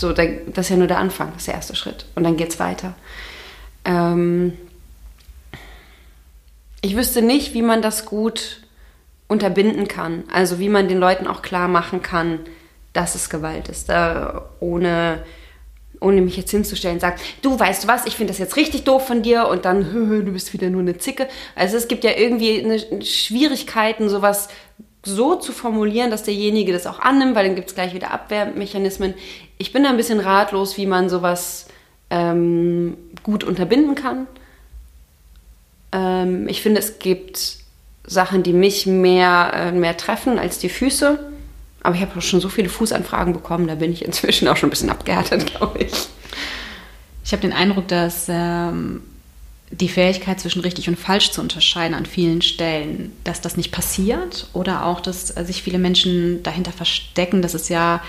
[0.00, 0.26] So, das
[0.56, 2.06] ist ja nur der Anfang, das ist der erste Schritt.
[2.14, 2.94] Und dann geht es weiter.
[3.84, 4.56] Ähm
[6.80, 8.62] ich wüsste nicht, wie man das gut
[9.26, 10.22] unterbinden kann.
[10.32, 12.40] Also wie man den Leuten auch klar machen kann,
[12.92, 13.88] dass es Gewalt ist.
[13.88, 15.24] Da ohne,
[16.00, 19.22] ohne mich jetzt hinzustellen sagen, du weißt was, ich finde das jetzt richtig doof von
[19.22, 19.82] dir und dann,
[20.24, 21.28] du bist wieder nur eine Zicke.
[21.54, 24.48] Also es gibt ja irgendwie eine Schwierigkeiten, sowas
[25.04, 29.14] so zu formulieren, dass derjenige das auch annimmt, weil dann gibt es gleich wieder Abwehrmechanismen.
[29.56, 31.66] Ich bin da ein bisschen ratlos, wie man sowas
[32.10, 34.26] ähm, gut unterbinden kann.
[35.92, 37.58] Ähm, ich finde, es gibt
[38.04, 41.32] Sachen, die mich mehr, äh, mehr treffen als die Füße.
[41.82, 44.68] Aber ich habe auch schon so viele Fußanfragen bekommen, da bin ich inzwischen auch schon
[44.68, 45.92] ein bisschen abgehärtet, glaube ich.
[47.24, 49.02] Ich habe den Eindruck, dass ähm,
[49.70, 54.46] die Fähigkeit zwischen richtig und falsch zu unterscheiden an vielen Stellen, dass das nicht passiert
[54.54, 58.02] oder auch, dass äh, sich viele Menschen dahinter verstecken, dass es ja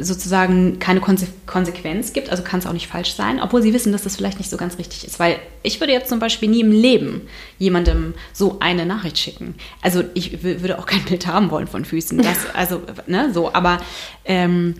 [0.00, 3.92] sozusagen keine Konse Konsequenz gibt, also kann es auch nicht falsch sein, obwohl sie wissen,
[3.92, 5.18] dass das vielleicht nicht so ganz richtig ist.
[5.18, 7.22] Weil ich würde jetzt zum Beispiel nie im Leben
[7.58, 9.54] jemandem so eine Nachricht schicken.
[9.82, 12.18] Also ich würde auch kein Bild haben wollen von Füßen.
[12.18, 13.80] Das, also, ne, so, aber
[14.24, 14.74] ähm,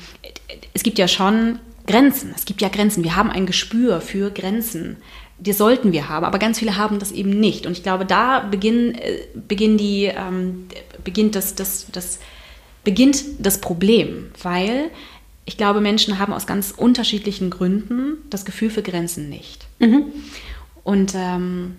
[0.74, 2.32] es gibt ja schon Grenzen.
[2.36, 3.02] Es gibt ja Grenzen.
[3.02, 4.98] Wir haben ein Gespür für Grenzen.
[5.40, 7.64] Die sollten wir haben, aber ganz viele haben das eben nicht.
[7.64, 10.66] Und ich glaube, da beginnen, äh, beginnen die, ähm,
[11.04, 12.18] beginnt das, das, das
[12.88, 14.90] beginnt das Problem, weil
[15.44, 19.66] ich glaube, Menschen haben aus ganz unterschiedlichen Gründen das Gefühl für Grenzen nicht.
[19.78, 20.04] Mhm.
[20.84, 21.76] Und ähm,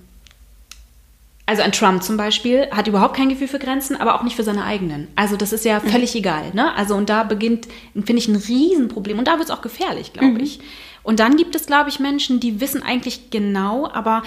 [1.48, 4.44] also ein Trump zum Beispiel hat überhaupt kein Gefühl für Grenzen, aber auch nicht für
[4.44, 5.08] seine eigenen.
[5.16, 5.90] Also das ist ja mhm.
[5.90, 6.20] völlig mhm.
[6.20, 6.54] egal.
[6.54, 6.76] Ne?
[6.76, 9.18] Also und da beginnt, finde ich, ein Riesenproblem.
[9.18, 10.42] Und da wird es auch gefährlich, glaube mhm.
[10.42, 10.60] ich.
[11.02, 14.22] Und dann gibt es, glaube ich, Menschen, die wissen eigentlich genau, aber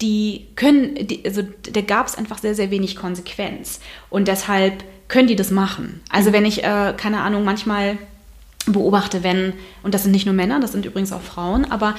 [0.00, 1.42] die können, die, also
[1.72, 3.78] da gab es einfach sehr, sehr wenig Konsequenz.
[4.10, 6.00] Und deshalb können die das machen.
[6.10, 7.98] Also wenn ich, äh, keine Ahnung, manchmal
[8.66, 11.94] beobachte, wenn, und das sind nicht nur Männer, das sind übrigens auch Frauen, aber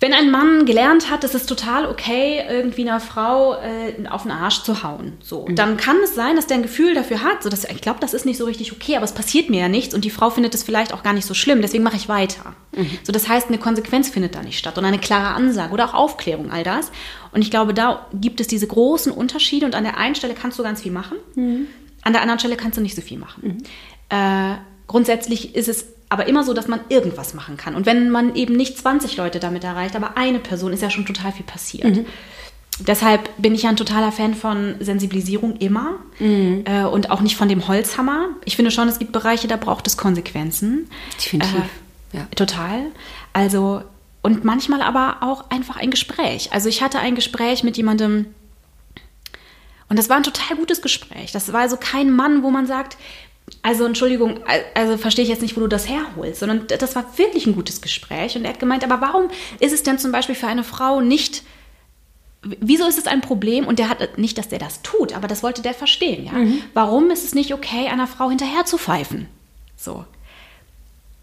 [0.00, 4.32] wenn ein Mann gelernt hat, es ist total okay, irgendwie einer Frau äh, auf den
[4.32, 5.56] Arsch zu hauen, so, mhm.
[5.56, 8.12] dann kann es sein, dass der ein Gefühl dafür hat, so dass ich glaube, das
[8.12, 10.54] ist nicht so richtig okay, aber es passiert mir ja nichts und die Frau findet
[10.54, 12.54] es vielleicht auch gar nicht so schlimm, deswegen mache ich weiter.
[12.76, 12.98] Mhm.
[13.02, 15.94] So, das heißt, eine Konsequenz findet da nicht statt und eine klare Ansage oder auch
[15.94, 16.90] Aufklärung, all das.
[17.32, 20.58] Und ich glaube, da gibt es diese großen Unterschiede und an der einen Stelle kannst
[20.58, 21.16] du ganz viel machen.
[21.34, 21.66] Mhm.
[22.04, 23.42] An der anderen Stelle kannst du nicht so viel machen.
[23.42, 24.16] Mhm.
[24.16, 27.74] Äh, grundsätzlich ist es aber immer so, dass man irgendwas machen kann.
[27.74, 31.06] Und wenn man eben nicht 20 Leute damit erreicht, aber eine Person, ist ja schon
[31.06, 31.96] total viel passiert.
[31.96, 32.06] Mhm.
[32.80, 36.64] Deshalb bin ich ja ein totaler Fan von Sensibilisierung immer mhm.
[36.66, 38.28] äh, und auch nicht von dem Holzhammer.
[38.44, 40.88] Ich finde schon, es gibt Bereiche, da braucht es Konsequenzen.
[41.16, 41.54] Definitiv.
[42.12, 42.26] Äh, ja.
[42.34, 42.86] Total.
[43.32, 43.82] Also,
[44.22, 46.52] und manchmal aber auch einfach ein Gespräch.
[46.52, 48.26] Also ich hatte ein Gespräch mit jemandem,
[49.88, 51.32] und das war ein total gutes Gespräch.
[51.32, 52.96] Das war also kein Mann, wo man sagt,
[53.62, 54.40] also Entschuldigung,
[54.74, 57.82] also verstehe ich jetzt nicht, wo du das herholst, sondern das war wirklich ein gutes
[57.82, 58.36] Gespräch.
[58.36, 59.28] Und er hat gemeint, aber warum
[59.60, 61.42] ist es denn zum Beispiel für eine Frau nicht,
[62.42, 63.66] wieso ist es ein Problem?
[63.66, 66.32] Und der hat nicht, dass der das tut, aber das wollte der verstehen, ja.
[66.32, 66.62] Mhm.
[66.72, 69.28] Warum ist es nicht okay, einer Frau hinterher zu pfeifen?
[69.76, 70.04] So.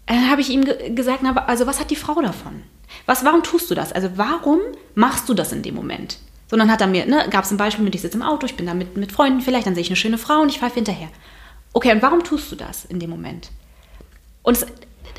[0.06, 2.62] Dann habe ich ihm gesagt, also was hat die Frau davon?
[3.06, 3.92] Was, warum tust du das?
[3.92, 4.60] Also warum
[4.94, 6.18] machst du das in dem Moment?
[6.52, 8.56] Sondern hat er mir, ne, gab es ein Beispiel mit, ich sitze im Auto, ich
[8.56, 10.74] bin da mit, mit Freunden vielleicht, dann sehe ich eine schöne Frau und ich pfeife
[10.74, 11.08] hinterher.
[11.72, 13.48] Okay, und warum tust du das in dem Moment?
[14.42, 14.66] Und es,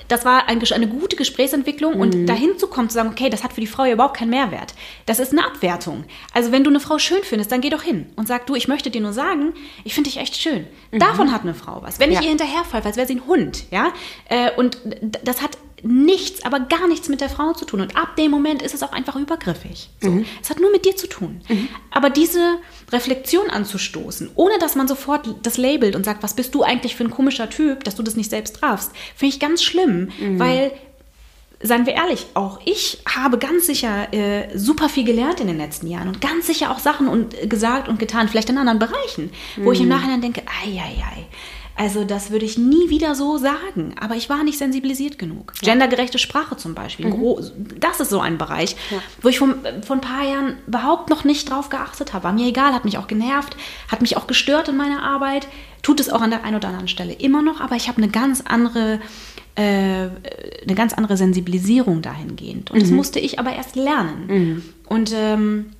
[0.07, 2.25] das war ein, eine gute Gesprächsentwicklung und mhm.
[2.27, 4.75] dahin zu kommen, zu sagen, okay, das hat für die Frau ja überhaupt keinen Mehrwert.
[5.07, 6.03] Das ist eine Abwertung.
[6.34, 8.67] Also wenn du eine Frau schön findest, dann geh doch hin und sag, du, ich
[8.67, 9.53] möchte dir nur sagen,
[9.84, 10.67] ich finde dich echt schön.
[10.91, 10.99] Mhm.
[10.99, 11.99] Davon hat eine Frau was.
[11.99, 12.23] Wenn ich ja.
[12.23, 13.91] ihr hinterherfalle, als wäre sie ein Hund, ja,
[14.29, 14.77] äh, und
[15.23, 17.81] das hat nichts, aber gar nichts mit der Frau zu tun.
[17.81, 19.89] Und ab dem Moment ist es auch einfach übergriffig.
[20.01, 20.09] So.
[20.09, 20.25] Mhm.
[20.41, 21.41] Es hat nur mit dir zu tun.
[21.49, 21.67] Mhm.
[21.91, 22.57] Aber diese
[22.91, 27.03] Reflexion anzustoßen, ohne dass man sofort das labelt und sagt, was bist du eigentlich für
[27.03, 30.39] ein komischer Typ, dass du das nicht selbst darfst, finde ich ganz schlimm, mhm.
[30.39, 30.71] weil
[31.61, 35.88] seien wir ehrlich, auch ich habe ganz sicher äh, super viel gelernt in den letzten
[35.88, 39.31] Jahren und ganz sicher auch Sachen und, äh, gesagt und getan, vielleicht in anderen Bereichen,
[39.57, 39.91] wo ich im mhm.
[39.91, 41.25] Nachhinein denke, ei, ei, ei,
[41.76, 43.95] also das würde ich nie wieder so sagen.
[43.99, 45.53] Aber ich war nicht sensibilisiert genug.
[45.61, 45.71] Ja.
[45.71, 47.07] Gendergerechte Sprache zum Beispiel.
[47.07, 47.36] Mhm.
[47.80, 48.97] Das ist so ein Bereich, ja.
[49.21, 52.26] wo ich vor, ein paar Jahren überhaupt noch nicht drauf geachtet habe.
[52.26, 53.57] War mir egal, hat mich auch genervt,
[53.88, 55.47] hat mich auch gestört in meiner Arbeit.
[55.82, 58.09] Tut es auch an der einen oder anderen Stelle immer noch, aber ich habe eine
[58.09, 58.99] ganz andere
[59.55, 60.09] äh,
[60.63, 62.71] eine ganz andere Sensibilisierung dahingehend.
[62.71, 62.82] Und mhm.
[62.82, 64.28] das musste ich aber erst lernen.
[64.28, 64.63] Mhm.
[64.88, 65.74] Und ähm,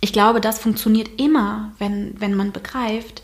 [0.00, 3.22] ich glaube, das funktioniert immer, wenn, wenn man begreift,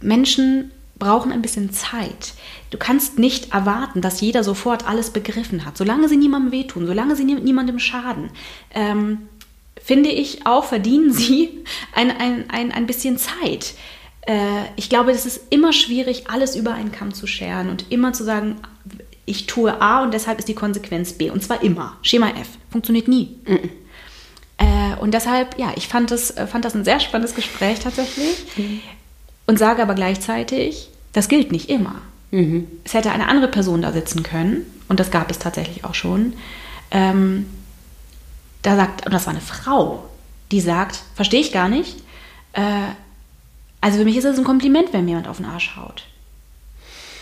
[0.00, 2.34] Menschen brauchen ein bisschen Zeit.
[2.70, 5.76] Du kannst nicht erwarten, dass jeder sofort alles begriffen hat.
[5.76, 8.30] Solange sie niemandem wehtun, solange sie niemandem schaden,
[8.74, 9.28] ähm,
[9.82, 13.74] finde ich auch, verdienen sie ein, ein, ein, ein bisschen Zeit.
[14.22, 18.12] Äh, ich glaube, es ist immer schwierig, alles über einen Kamm zu scheren und immer
[18.12, 18.56] zu sagen,
[19.24, 21.30] ich tue A und deshalb ist die Konsequenz B.
[21.30, 21.96] Und zwar immer.
[22.02, 22.48] Schema F.
[22.70, 23.36] Funktioniert nie.
[23.46, 23.70] Mhm.
[24.56, 28.44] Äh, und deshalb, ja, ich fand das, äh, fand das ein sehr spannendes Gespräch tatsächlich.
[28.56, 28.80] Mhm.
[29.48, 31.94] Und sage aber gleichzeitig, das gilt nicht immer.
[32.32, 32.66] Mhm.
[32.84, 36.34] Es hätte eine andere Person da sitzen können, und das gab es tatsächlich auch schon.
[36.90, 37.46] Ähm,
[38.60, 40.04] da sagt, und das war eine Frau,
[40.50, 41.96] die sagt, verstehe ich gar nicht.
[42.52, 42.88] Äh,
[43.80, 46.04] also für mich ist es ein Kompliment, wenn mir jemand auf den Arsch haut.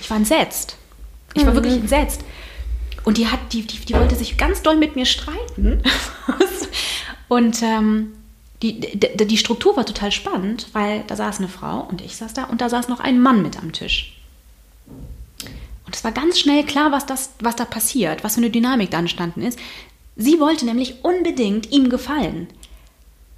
[0.00, 0.76] Ich war entsetzt.
[1.34, 1.58] Ich war mhm.
[1.58, 2.22] wirklich entsetzt.
[3.04, 5.80] Und die hat, die, die, die wollte sich ganz doll mit mir streiten.
[7.28, 8.15] und ähm,
[8.62, 12.34] die, die, die Struktur war total spannend, weil da saß eine Frau und ich saß
[12.34, 14.18] da und da saß noch ein Mann mit am Tisch.
[15.84, 18.90] Und es war ganz schnell klar, was, das, was da passiert, was für eine Dynamik
[18.90, 19.58] da entstanden ist.
[20.16, 22.48] Sie wollte nämlich unbedingt ihm gefallen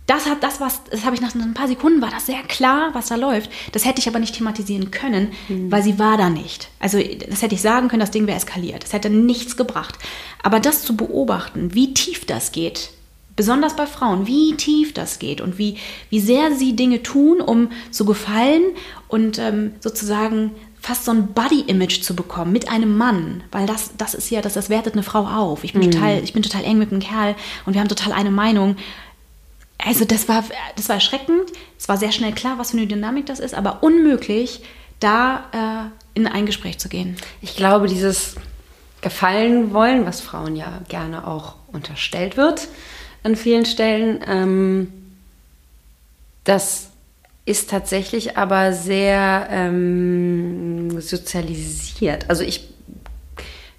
[0.08, 2.94] das hat das, was, das habe ich nach ein paar Sekunden, war das sehr klar,
[2.94, 3.50] was da läuft.
[3.72, 5.70] Das hätte ich aber nicht thematisieren können, mhm.
[5.70, 6.70] weil sie war da nicht.
[6.80, 8.84] Also das hätte ich sagen können, das Ding wäre eskaliert.
[8.84, 9.98] Das hätte nichts gebracht.
[10.42, 12.88] Aber das zu beobachten, wie tief das geht,
[13.39, 15.76] besonders bei Frauen, wie tief das geht und wie,
[16.11, 18.62] wie sehr sie Dinge tun, um zu gefallen
[19.07, 24.14] und ähm, sozusagen fast so ein Body-Image zu bekommen mit einem Mann, weil das, das
[24.14, 25.62] ist ja, das, das wertet eine Frau auf.
[25.62, 25.93] Ich bin, mhm.
[25.93, 28.76] total, ich bin total eng mit einem Kerl und wir haben total eine Meinung
[29.86, 30.43] also das war,
[30.74, 31.53] das war erschreckend.
[31.78, 34.62] Es war sehr schnell klar, was für eine Dynamik das ist, aber unmöglich,
[34.99, 37.16] da äh, in ein Gespräch zu gehen.
[37.43, 38.34] Ich glaube, dieses
[39.03, 42.66] Gefallen wollen, was Frauen ja gerne auch unterstellt wird
[43.29, 44.89] an vielen Stellen, ähm,
[46.45, 46.89] das
[47.45, 52.24] ist tatsächlich aber sehr ähm, sozialisiert.
[52.29, 52.68] Also ich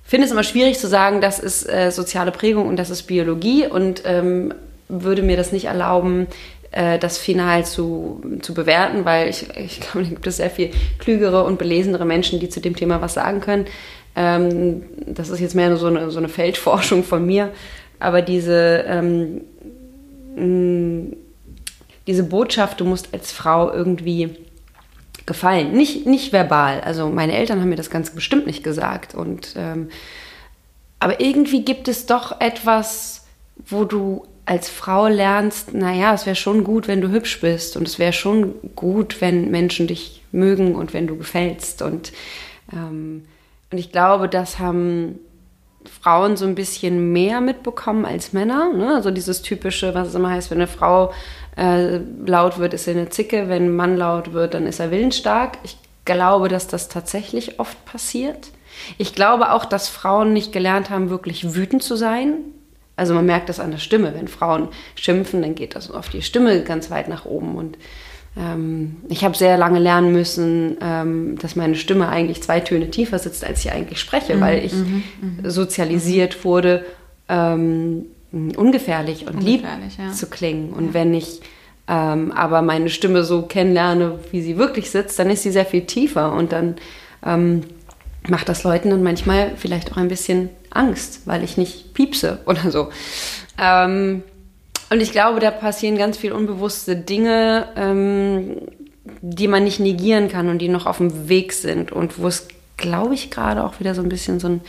[0.04, 3.66] finde es immer schwierig zu sagen, das ist äh, soziale Prägung und das ist Biologie
[3.66, 4.54] und ähm,
[4.88, 6.28] würde mir das nicht erlauben,
[6.72, 10.70] äh, das final zu, zu bewerten, weil ich, ich glaube, da gibt es sehr viel
[11.00, 13.66] klügere und belesenere Menschen, die zu dem Thema was sagen können.
[14.16, 17.52] Ähm, das ist jetzt mehr so eine, so eine Feldforschung von mir.
[18.00, 19.42] Aber diese, ähm,
[22.08, 24.38] diese Botschaft, du musst als Frau irgendwie
[25.26, 25.74] gefallen.
[25.74, 26.82] Nicht, nicht verbal.
[26.82, 29.16] Also meine Eltern haben mir das ganz bestimmt nicht gesagt.
[29.16, 29.90] Und, ähm,
[31.00, 33.26] aber irgendwie gibt es doch etwas,
[33.68, 37.88] wo du als Frau lernst, naja, es wäre schon gut, wenn du hübsch bist und
[37.88, 41.84] es wäre schon gut, wenn Menschen dich mögen und wenn du gefällst.
[41.84, 42.12] Und,
[42.74, 43.26] ähm,
[43.70, 45.20] und ich glaube, das haben
[46.02, 48.74] Frauen so ein bisschen mehr mitbekommen als Männer.
[48.74, 48.94] Ne?
[48.96, 51.14] Also dieses typische, was es immer heißt, wenn eine Frau
[51.58, 54.92] äh, laut wird, ist sie eine Zicke, wenn ein Mann laut wird, dann ist er
[54.92, 55.58] willensstark.
[55.64, 58.52] Ich glaube, dass das tatsächlich oft passiert.
[58.98, 62.36] Ich glaube auch, dass Frauen nicht gelernt haben, wirklich wütend zu sein.
[62.96, 64.14] Also man merkt das an der Stimme.
[64.14, 67.56] Wenn Frauen schimpfen, dann geht das auf die Stimme ganz weit nach oben.
[67.56, 67.78] Und
[69.10, 73.44] ich habe sehr lange lernen müssen, ähm, dass meine Stimme eigentlich zwei Töne tiefer sitzt,
[73.44, 75.50] als ich eigentlich spreche, mhm, weil ich mhm, mhm.
[75.50, 76.86] sozialisiert wurde,
[77.28, 79.66] ähm, ungefährlich und lieb
[80.14, 80.72] zu klingen.
[80.72, 81.42] Und wenn ich
[81.90, 85.86] ähm, aber meine Stimme so kennenlerne, wie sie wirklich sitzt, dann ist sie sehr viel
[85.86, 86.76] tiefer und dann
[87.26, 87.64] ähm,
[88.28, 92.70] macht das Leuten dann manchmal vielleicht auch ein bisschen Angst, weil ich nicht piepse oder
[92.70, 92.90] so.
[93.58, 94.24] Ähm,
[94.90, 98.58] und ich glaube, da passieren ganz viele unbewusste Dinge, ähm,
[99.22, 102.48] die man nicht negieren kann und die noch auf dem Weg sind und wo es,
[102.78, 104.62] glaube ich, gerade auch wieder so ein bisschen so ein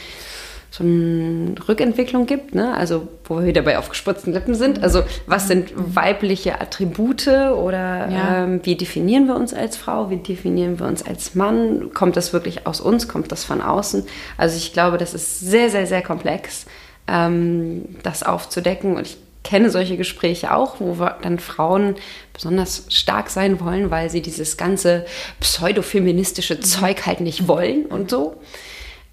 [0.72, 2.72] so eine Rückentwicklung gibt, ne?
[2.74, 4.82] also wo wir wieder bei aufgespritzten Lippen sind.
[4.84, 8.44] Also was sind weibliche Attribute oder ja.
[8.44, 11.92] ähm, wie definieren wir uns als Frau, wie definieren wir uns als Mann?
[11.92, 14.06] Kommt das wirklich aus uns, kommt das von außen?
[14.36, 16.66] Also ich glaube, das ist sehr, sehr, sehr komplex,
[17.08, 21.96] ähm, das aufzudecken und ich kenne solche Gespräche auch, wo dann Frauen
[22.32, 25.06] besonders stark sein wollen, weil sie dieses ganze
[25.40, 26.62] pseudofeministische mhm.
[26.62, 28.40] Zeug halt nicht wollen und so.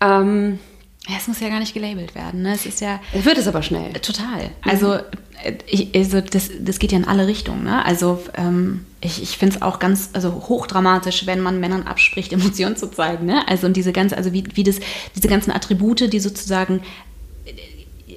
[0.02, 0.60] Ähm,
[1.08, 2.42] ja, es muss ja gar nicht gelabelt werden.
[2.42, 2.54] Ne?
[2.54, 3.00] Es ist ja.
[3.14, 3.94] Wird es aber schnell.
[3.94, 4.50] Total.
[4.62, 4.96] Also,
[5.44, 7.64] äh, ich, also das, das geht ja in alle Richtungen.
[7.64, 7.86] Ne?
[7.86, 12.76] Also ähm, ich, ich finde es auch ganz also hochdramatisch, wenn man Männern abspricht, Emotionen
[12.76, 13.26] zu zeigen.
[13.26, 13.48] Ne?
[13.48, 14.80] Also und diese ganze, also wie, wie das,
[15.16, 16.82] diese ganzen Attribute, die sozusagen
[17.46, 17.54] äh,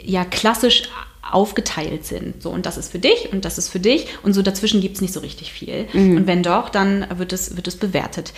[0.05, 0.89] ja klassisch
[1.33, 2.43] aufgeteilt sind.
[2.43, 4.07] So, und das ist für dich und das ist für dich.
[4.22, 5.87] Und so dazwischen gibt es nicht so richtig viel.
[5.93, 6.16] Mhm.
[6.16, 8.33] Und wenn doch, dann wird es, wird es bewertet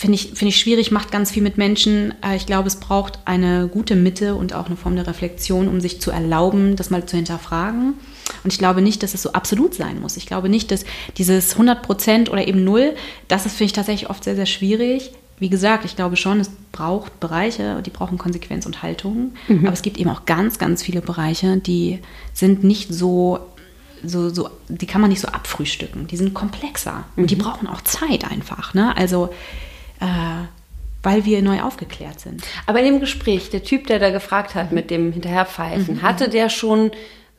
[0.00, 2.14] finde ich, find ich schwierig, macht ganz viel mit Menschen.
[2.24, 5.82] Äh, ich glaube, es braucht eine gute Mitte und auch eine Form der Reflexion, um
[5.82, 7.94] sich zu erlauben, das mal zu hinterfragen.
[8.42, 10.16] Und ich glaube nicht, dass es so absolut sein muss.
[10.16, 10.84] Ich glaube nicht, dass
[11.18, 12.94] dieses 100 Prozent oder eben Null,
[13.28, 15.10] das ist, finde ich, tatsächlich oft sehr, sehr schwierig.
[15.40, 19.32] Wie gesagt, ich glaube schon, es braucht Bereiche, die brauchen Konsequenz und Haltung.
[19.48, 19.66] Mhm.
[19.66, 21.98] Aber es gibt eben auch ganz, ganz viele Bereiche, die
[22.32, 23.40] sind nicht so
[24.02, 26.06] so, so, die kann man nicht so abfrühstücken.
[26.06, 27.40] Die sind komplexer und die mhm.
[27.40, 28.72] brauchen auch Zeit einfach.
[28.72, 28.96] Ne?
[28.96, 29.28] Also
[30.00, 30.46] äh,
[31.02, 32.42] weil wir neu aufgeklärt sind.
[32.66, 36.02] Aber in dem Gespräch, der Typ, der da gefragt hat mit dem Hinterherpfeifen, mhm.
[36.02, 36.90] hatte der schon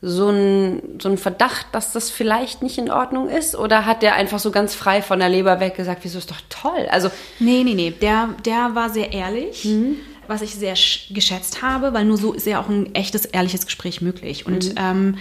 [0.04, 3.54] so einen so Verdacht, dass das vielleicht nicht in Ordnung ist?
[3.54, 6.40] Oder hat der einfach so ganz frei von der Leber weg gesagt, wieso ist doch
[6.48, 6.88] toll?
[6.90, 9.64] Also nee, nee, nee, der, der war sehr ehrlich.
[9.64, 9.96] Mhm
[10.28, 10.74] was ich sehr
[11.10, 14.46] geschätzt habe, weil nur so ist ja auch ein echtes, ehrliches Gespräch möglich.
[14.46, 14.74] Und mhm.
[14.78, 15.18] ähm,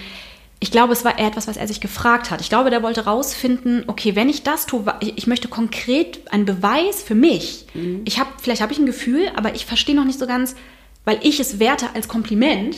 [0.59, 2.39] ich glaube, es war eher etwas, was er sich gefragt hat.
[2.39, 6.45] Ich glaube, der wollte rausfinden, okay, wenn ich das tue, ich, ich möchte konkret einen
[6.45, 7.65] Beweis für mich.
[7.73, 8.01] Mhm.
[8.05, 10.55] Ich habe, vielleicht habe ich ein Gefühl, aber ich verstehe noch nicht so ganz,
[11.03, 12.77] weil ich es werte als Kompliment.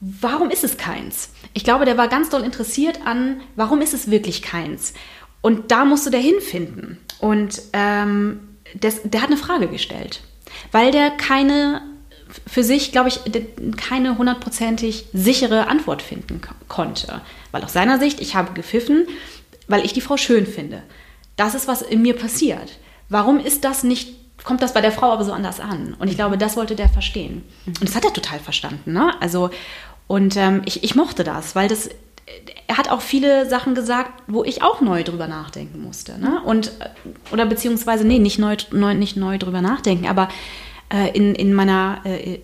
[0.00, 1.30] Warum ist es keins?
[1.54, 4.94] Ich glaube, der war ganz doll interessiert an, warum ist es wirklich keins?
[5.40, 6.98] Und da musste der hinfinden.
[7.20, 8.40] Und ähm,
[8.74, 10.22] das, der hat eine Frage gestellt,
[10.70, 11.82] weil der keine
[12.46, 13.20] für sich, glaube ich,
[13.76, 17.20] keine hundertprozentig sichere Antwort finden konnte.
[17.50, 19.06] Weil aus seiner Sicht, ich habe gepfiffen,
[19.68, 20.82] weil ich die Frau schön finde.
[21.36, 22.78] Das ist, was in mir passiert.
[23.08, 25.94] Warum ist das nicht, kommt das bei der Frau aber so anders an?
[25.98, 27.42] Und ich glaube, das wollte der verstehen.
[27.66, 28.92] Und das hat er total verstanden.
[28.92, 29.12] Ne?
[29.20, 29.50] Also,
[30.06, 31.88] und ähm, ich, ich mochte das, weil das,
[32.66, 36.18] er hat auch viele Sachen gesagt, wo ich auch neu drüber nachdenken musste.
[36.18, 36.40] Ne?
[36.44, 40.28] Und, äh, oder beziehungsweise, nee, nicht neu, neu, nicht neu drüber nachdenken, aber
[40.92, 42.38] äh, in, in meiner, äh,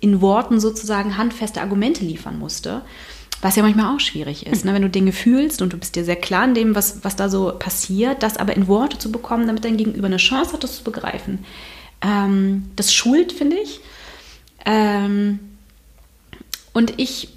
[0.00, 2.82] in Worten sozusagen handfeste Argumente liefern musste.
[3.42, 4.74] Was ja manchmal auch schwierig ist, ne?
[4.74, 7.30] wenn du Dinge fühlst und du bist dir sehr klar in dem, was, was da
[7.30, 10.76] so passiert, das aber in Worte zu bekommen, damit dein Gegenüber eine Chance hat, das
[10.76, 11.44] zu begreifen.
[12.02, 13.80] Ähm, das schult, finde ich.
[14.66, 15.38] Ähm,
[16.72, 17.28] und ich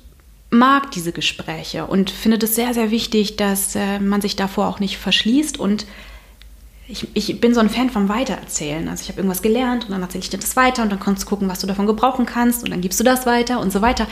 [0.50, 4.80] mag diese Gespräche und finde das sehr, sehr wichtig, dass äh, man sich davor auch
[4.80, 5.86] nicht verschließt und
[6.88, 8.88] ich, ich bin so ein Fan vom Weitererzählen.
[8.88, 11.24] Also ich habe irgendwas gelernt und dann erzähle ich dir das weiter und dann kannst
[11.24, 13.82] du gucken, was du davon gebrauchen kannst und dann gibst du das weiter und so
[13.82, 14.08] weiter.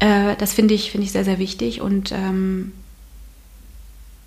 [0.00, 2.72] Äh, das finde ich, find ich sehr, sehr wichtig und ähm,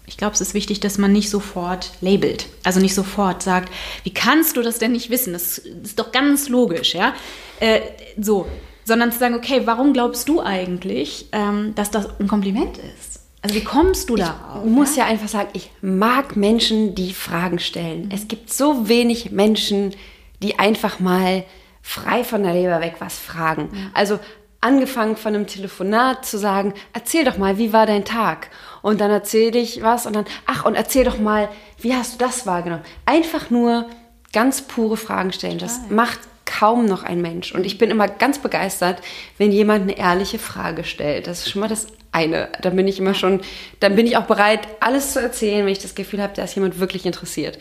[0.05, 2.47] ich glaube, es ist wichtig, dass man nicht sofort labelt.
[2.63, 3.71] Also nicht sofort sagt,
[4.03, 5.33] wie kannst du das denn nicht wissen?
[5.33, 7.13] Das ist doch ganz logisch, ja.
[7.59, 7.81] Äh,
[8.19, 8.47] so,
[8.85, 13.21] sondern zu sagen, okay, warum glaubst du eigentlich, ähm, dass das ein Kompliment ist?
[13.41, 15.03] Also wie kommst du da Ich muss ja?
[15.03, 18.05] ja einfach sagen, ich mag Menschen, die Fragen stellen.
[18.05, 18.11] Mhm.
[18.11, 19.93] Es gibt so wenig Menschen,
[20.41, 21.43] die einfach mal
[21.81, 23.69] frei von der Leber weg was fragen.
[23.71, 23.91] Mhm.
[23.93, 24.19] Also
[24.61, 28.49] angefangen von einem Telefonat zu sagen, erzähl doch mal, wie war dein Tag?
[28.81, 32.25] Und dann erzähl ich was und dann, ach, und erzähl doch mal, wie hast du
[32.25, 32.83] das wahrgenommen?
[33.05, 33.87] Einfach nur
[34.31, 35.57] ganz pure Fragen stellen.
[35.57, 35.95] Das Total.
[35.95, 37.53] macht kaum noch ein Mensch.
[37.53, 39.01] Und ich bin immer ganz begeistert,
[39.37, 41.27] wenn jemand eine ehrliche Frage stellt.
[41.27, 42.49] Das ist schon mal das eine.
[42.61, 43.41] Dann bin ich immer schon,
[43.79, 46.55] dann bin ich auch bereit, alles zu erzählen, wenn ich das Gefühl habe, da ist
[46.55, 47.59] jemand wirklich interessiert.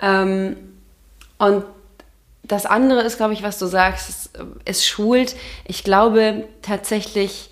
[0.00, 0.56] Ähm,
[1.38, 1.64] und
[2.42, 4.30] das andere ist, glaube ich, was du sagst, es,
[4.64, 5.36] es schult.
[5.66, 7.50] Ich glaube tatsächlich,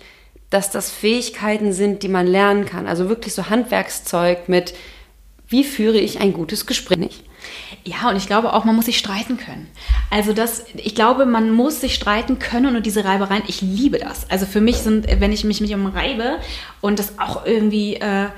[0.49, 2.87] dass das Fähigkeiten sind, die man lernen kann.
[2.87, 4.73] Also wirklich so Handwerkszeug mit,
[5.47, 7.23] wie führe ich ein gutes Gespräch?
[7.83, 9.67] Ja, und ich glaube auch, man muss sich streiten können.
[10.09, 14.29] Also das, ich glaube, man muss sich streiten können und diese Reibereien, ich liebe das.
[14.29, 16.39] Also für mich sind, wenn ich mich mit jemandem reibe
[16.81, 18.29] und das auch irgendwie äh,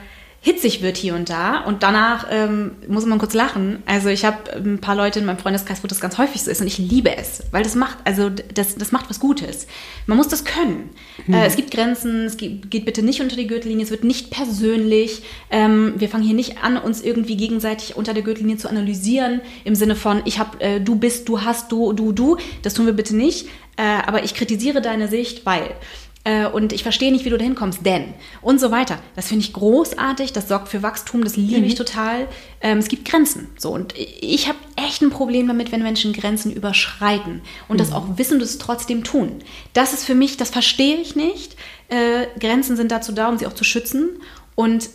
[0.43, 3.83] hitzig wird hier und da und danach ähm, muss man kurz lachen.
[3.85, 6.61] Also ich habe ein paar Leute in meinem Freundeskreis, wo das ganz häufig so ist
[6.61, 9.67] und ich liebe es, weil das macht, also das, das macht was Gutes.
[10.07, 10.89] Man muss das können.
[11.27, 11.35] Mhm.
[11.35, 14.31] Äh, es gibt Grenzen, es geht, geht, bitte nicht unter die Gürtellinie, es wird nicht
[14.31, 15.21] persönlich.
[15.51, 19.75] Ähm, wir fangen hier nicht an, uns irgendwie gegenseitig unter der Gürtellinie zu analysieren im
[19.75, 22.37] Sinne von ich habe, äh, du bist, du hast, du, du, du.
[22.63, 23.47] Das tun wir bitte nicht.
[23.77, 25.75] Äh, aber ich kritisiere deine Sicht, weil
[26.24, 28.99] äh, und ich verstehe nicht, wie du da hinkommst, denn und so weiter.
[29.15, 31.65] Das finde ich großartig, das sorgt für Wachstum, das liebe mhm.
[31.65, 32.28] ich total.
[32.61, 33.49] Ähm, es gibt Grenzen.
[33.57, 37.80] So, und ich habe echt ein Problem damit, wenn Menschen Grenzen überschreiten und mhm.
[37.80, 39.39] das auch wissen und es trotzdem tun.
[39.74, 41.55] Das ist für mich, das verstehe ich nicht.
[41.89, 44.09] Äh, Grenzen sind dazu da, um sie auch zu schützen.
[44.53, 44.89] Und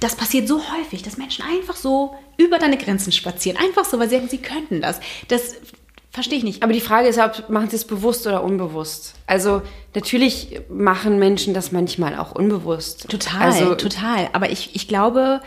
[0.00, 3.58] das passiert so häufig, dass Menschen einfach so über deine Grenzen spazieren.
[3.58, 5.00] Einfach so, weil sie denken, sie könnten das.
[5.26, 5.56] Das
[6.10, 6.62] Verstehe ich nicht.
[6.62, 9.14] Aber die Frage ist, ob machen sie es bewusst oder unbewusst.
[9.26, 9.62] Also
[9.94, 13.08] natürlich machen Menschen das manchmal auch unbewusst.
[13.08, 14.28] Total, also, total.
[14.32, 15.42] Aber ich, ich glaube,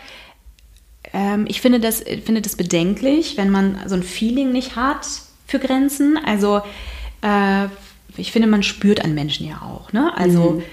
[1.13, 5.07] ähm, ich finde das, finde das bedenklich, wenn man so ein Feeling nicht hat
[5.47, 6.19] für Grenzen.
[6.23, 6.61] Also
[7.21, 7.65] äh,
[8.17, 9.91] ich finde, man spürt an Menschen ja auch.
[9.93, 10.15] Ne?
[10.15, 10.63] Also mhm.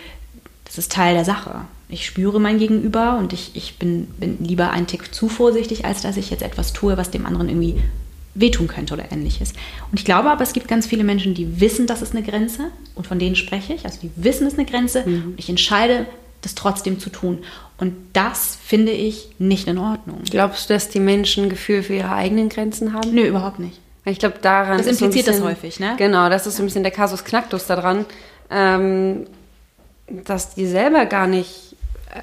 [0.64, 1.62] das ist Teil der Sache.
[1.88, 6.02] Ich spüre mein Gegenüber und ich, ich bin, bin lieber ein Tick zu vorsichtig, als
[6.02, 7.82] dass ich jetzt etwas tue, was dem anderen irgendwie
[8.40, 9.52] wehtun könnte oder ähnliches.
[9.90, 12.70] Und ich glaube aber, es gibt ganz viele Menschen, die wissen, das ist eine Grenze
[12.94, 13.84] und von denen spreche ich.
[13.84, 15.24] Also die wissen, es ist eine Grenze mhm.
[15.30, 16.06] und ich entscheide,
[16.42, 17.38] das trotzdem zu tun.
[17.78, 20.22] Und das finde ich nicht in Ordnung.
[20.30, 23.12] Glaubst du, dass die Menschen ein Gefühl für ihre eigenen Grenzen haben?
[23.12, 23.80] Nö, überhaupt nicht.
[24.04, 24.78] Ich glaube, daran.
[24.78, 25.94] Das impliziert bisschen, das häufig, ne?
[25.98, 28.06] Genau, das ist so ein bisschen der Kasus Knacktus daran,
[28.50, 29.26] ähm,
[30.08, 31.76] dass die selber gar nicht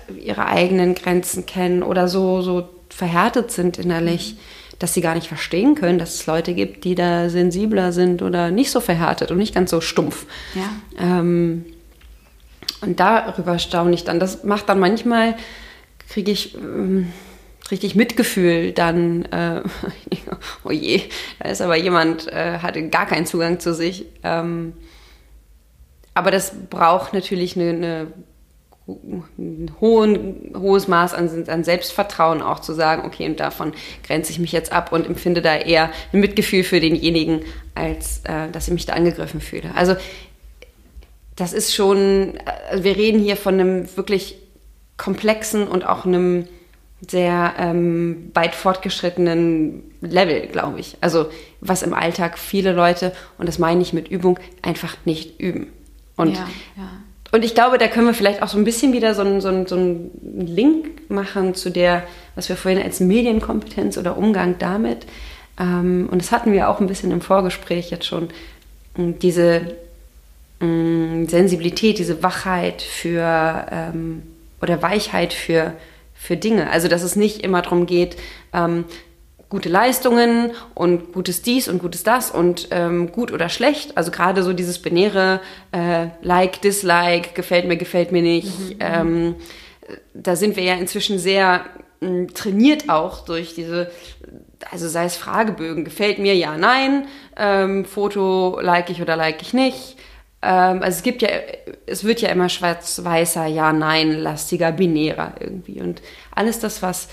[0.10, 4.36] äh, ihre eigenen Grenzen kennen oder so, so verhärtet sind innerlich.
[4.36, 8.22] Mhm dass sie gar nicht verstehen können, dass es Leute gibt, die da sensibler sind
[8.22, 10.26] oder nicht so verhärtet und nicht ganz so stumpf.
[10.54, 10.70] Ja.
[10.98, 11.66] Ähm,
[12.82, 14.20] und darüber staune ich dann.
[14.20, 15.36] Das macht dann manchmal,
[16.10, 17.12] kriege ich ähm,
[17.72, 19.62] richtig Mitgefühl dann, äh,
[20.64, 21.02] oh je,
[21.40, 24.06] da ist aber jemand, äh, hatte gar keinen Zugang zu sich.
[24.24, 24.74] Ähm,
[26.14, 28.35] aber das braucht natürlich eine, eine ein
[28.88, 33.74] hohen, hohes Maß an, an, Selbstvertrauen auch zu sagen, okay, und davon
[34.06, 37.42] grenze ich mich jetzt ab und empfinde da eher ein Mitgefühl für denjenigen,
[37.74, 39.72] als äh, dass ich mich da angegriffen fühle.
[39.76, 39.96] Also
[41.36, 42.36] das ist schon,
[42.70, 44.38] also wir reden hier von einem wirklich
[44.98, 46.48] komplexen und auch einem
[47.10, 50.98] sehr ähm, weit fortgeschrittenen Level, glaube ich.
[51.02, 51.28] Also
[51.60, 55.68] was im Alltag viele Leute, und das meine ich mit Übung, einfach nicht üben.
[56.16, 56.92] Und, ja, ja.
[57.36, 59.50] Und ich glaube, da können wir vielleicht auch so ein bisschen wieder so einen, so,
[59.50, 60.12] einen, so einen
[60.48, 62.04] Link machen zu der,
[62.36, 65.06] was wir vorhin als Medienkompetenz oder Umgang damit,
[65.60, 68.30] ähm, und das hatten wir auch ein bisschen im Vorgespräch jetzt schon,
[68.98, 69.76] diese
[70.60, 74.24] mh, Sensibilität, diese Wachheit für ähm,
[74.62, 75.74] oder Weichheit für,
[76.14, 76.70] für Dinge.
[76.70, 78.18] Also dass es nicht immer darum geht,
[78.54, 78.86] ähm,
[79.50, 83.98] gute Leistungen und gutes dies und gutes das und ähm, gut oder schlecht.
[83.98, 85.40] Also gerade so dieses binäre
[85.72, 88.60] äh, Like, Dislike, gefällt mir, gefällt mir nicht.
[88.60, 88.78] Mhm.
[88.80, 89.36] Ähm,
[90.14, 91.66] da sind wir ja inzwischen sehr
[92.02, 93.92] mh, trainiert auch durch diese,
[94.72, 99.54] also sei es Fragebögen, gefällt mir, ja, nein, ähm, Foto like ich oder like ich
[99.54, 99.98] nicht.
[100.42, 101.30] Ähm, also es gibt ja,
[101.86, 105.82] es wird ja immer schwarz-weißer, ja, nein, lastiger, binärer irgendwie.
[105.82, 106.02] Und
[106.34, 107.08] alles das, was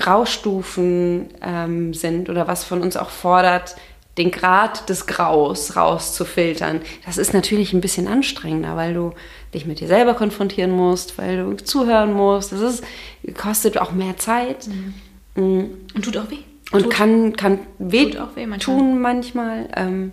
[0.00, 3.76] Graustufen ähm, sind oder was von uns auch fordert,
[4.18, 9.12] den Grad des Graus rauszufiltern, das ist natürlich ein bisschen anstrengender, weil du
[9.54, 12.52] dich mit dir selber konfrontieren musst, weil du zuhören musst.
[12.52, 12.84] Das ist,
[13.36, 14.68] kostet auch mehr Zeit.
[14.68, 14.94] Mhm.
[15.36, 15.70] mhm.
[15.94, 16.38] Und tut auch weh.
[16.72, 18.58] Und tut, kann, kann weh, weh manchmal.
[18.58, 19.68] tun manchmal.
[19.76, 20.12] Ähm,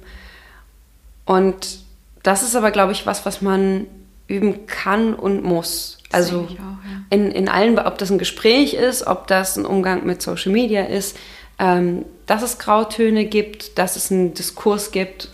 [1.25, 1.79] und
[2.23, 3.87] das ist aber, glaube ich, was, was man
[4.27, 5.96] üben kann und muss.
[6.09, 6.79] Das also auch, ja.
[7.09, 10.83] in, in allen, ob das ein Gespräch ist, ob das ein Umgang mit Social Media
[10.83, 11.17] ist,
[11.59, 15.29] ähm, dass es Grautöne gibt, dass es einen Diskurs gibt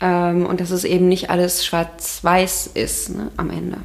[0.00, 3.78] ähm, und dass es eben nicht alles schwarz-weiß ist ne, am Ende.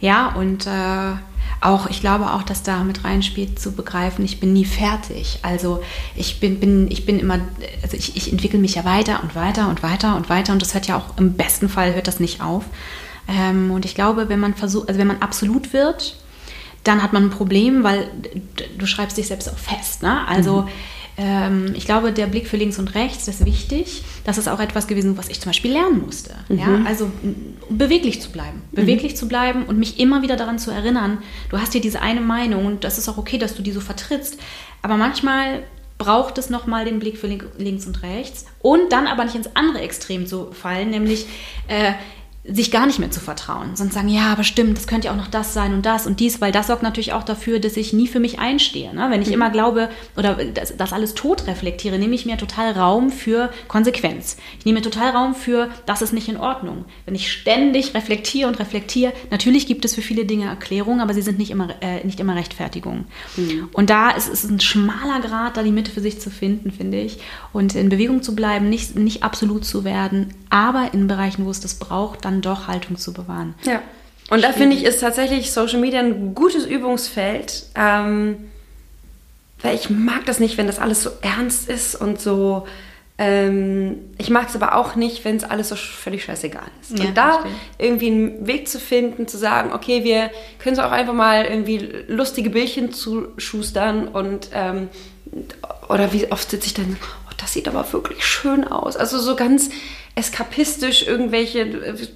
[0.00, 1.16] Ja, und äh
[1.60, 5.38] auch, ich glaube auch, dass da mit reinspielt, zu begreifen, ich bin nie fertig.
[5.42, 5.82] Also
[6.14, 7.40] ich bin, bin, ich bin immer,
[7.82, 10.74] also ich, ich entwickle mich ja weiter und weiter und weiter und weiter und das
[10.74, 12.64] hört ja auch im besten Fall hört das nicht auf.
[13.28, 16.16] Ähm, und ich glaube, wenn man versucht, also wenn man absolut wird,
[16.84, 18.08] dann hat man ein Problem, weil
[18.78, 20.02] du schreibst dich selbst auch fest.
[20.02, 20.26] Ne?
[20.28, 20.68] Also mhm
[21.18, 24.02] ähm, ich glaube, der Blick für links und rechts ist wichtig.
[24.24, 26.34] Das ist auch etwas gewesen, was ich zum Beispiel lernen musste.
[26.48, 26.58] Mhm.
[26.58, 26.82] Ja?
[26.84, 27.10] Also
[27.70, 28.62] beweglich zu bleiben.
[28.70, 28.76] Mhm.
[28.76, 29.16] Beweglich mhm.
[29.16, 31.18] zu bleiben und mich immer wieder daran zu erinnern,
[31.48, 33.80] du hast hier diese eine Meinung und das ist auch okay, dass du die so
[33.80, 34.38] vertrittst.
[34.82, 35.62] Aber manchmal
[35.98, 39.80] braucht es nochmal den Blick für links und rechts und dann aber nicht ins andere
[39.80, 41.26] Extrem zu fallen, nämlich
[41.68, 41.92] äh,
[42.48, 45.16] sich gar nicht mehr zu vertrauen, sondern sagen, ja, aber stimmt, das könnte ja auch
[45.16, 47.92] noch das sein und das und dies, weil das sorgt natürlich auch dafür, dass ich
[47.92, 48.94] nie für mich einstehe.
[48.94, 49.08] Ne?
[49.10, 49.34] Wenn ich mhm.
[49.34, 54.36] immer glaube oder das, das, alles tot reflektiere, nehme ich mir total Raum für Konsequenz.
[54.58, 56.84] Ich nehme mir total Raum für, das ist nicht in Ordnung.
[57.04, 61.22] Wenn ich ständig reflektiere und reflektiere, natürlich gibt es für viele Dinge Erklärungen, aber sie
[61.22, 63.06] sind nicht immer, äh, nicht immer Rechtfertigungen.
[63.36, 63.68] Mhm.
[63.72, 67.00] Und da ist es ein schmaler Grad, da die Mitte für sich zu finden, finde
[67.00, 67.18] ich.
[67.52, 71.60] Und in Bewegung zu bleiben, nicht, nicht absolut zu werden, aber in Bereichen, wo es
[71.60, 73.54] das braucht, dann doch Haltung zu bewahren.
[73.64, 73.82] Ja.
[74.28, 77.66] Und da finde ich, ist tatsächlich Social Media ein gutes Übungsfeld.
[77.76, 78.50] Ähm,
[79.62, 82.66] weil ich mag das nicht, wenn das alles so ernst ist und so.
[83.18, 86.98] Ähm, ich mag es aber auch nicht, wenn es alles so völlig scheißegal ist.
[86.98, 87.52] Ja, und da verstehe.
[87.78, 91.78] irgendwie einen Weg zu finden, zu sagen, okay, wir können es auch einfach mal irgendwie
[92.08, 94.88] lustige Bildchen zuschustern und ähm,
[95.88, 98.96] oder wie oft sitze ich dann, oh, das sieht aber wirklich schön aus.
[98.96, 99.70] Also so ganz
[100.16, 101.60] eskapistisch irgendwelche,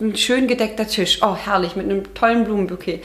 [0.00, 1.20] ein schön gedeckter Tisch.
[1.22, 3.02] Oh, herrlich, mit einem tollen Blumenbouquet.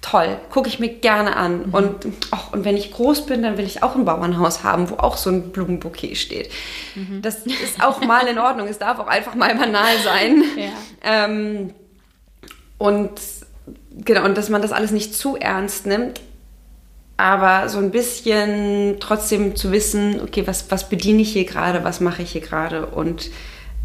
[0.00, 1.66] Toll, gucke ich mir gerne an.
[1.66, 1.74] Mhm.
[1.74, 4.96] Und, oh, und wenn ich groß bin, dann will ich auch ein Bauernhaus haben, wo
[4.96, 6.50] auch so ein Blumenbouquet steht.
[6.94, 7.20] Mhm.
[7.20, 8.68] Das ist auch mal in Ordnung.
[8.68, 10.42] Es darf auch einfach mal banal sein.
[10.56, 11.24] Ja.
[11.24, 11.74] Ähm,
[12.78, 13.10] und
[14.04, 16.20] genau, und dass man das alles nicht zu ernst nimmt,
[17.16, 22.00] aber so ein bisschen trotzdem zu wissen, okay, was, was bediene ich hier gerade, was
[22.00, 23.30] mache ich hier gerade und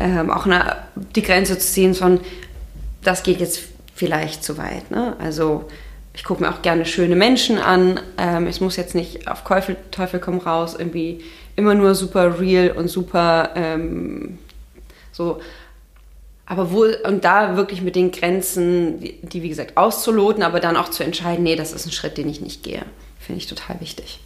[0.04, 0.76] ähm, auch eine,
[1.16, 2.20] die Grenze zu ziehen von,
[3.04, 3.62] das geht jetzt
[3.95, 4.91] vielleicht zu weit.
[4.91, 5.16] Ne?
[5.18, 5.70] Also
[6.14, 7.99] ich gucke mir auch gerne schöne Menschen an.
[8.18, 11.24] Ähm, es muss jetzt nicht auf Teufel, Teufel komm raus, irgendwie
[11.56, 14.38] immer nur super real und super ähm,
[15.14, 15.39] so.
[16.45, 20.89] Aber wo, und da wirklich mit den Grenzen, die wie gesagt auszuloten, aber dann auch
[20.89, 22.84] zu entscheiden, nee, das ist ein Schritt, den ich nicht gehe,
[23.20, 24.20] finde ich total wichtig.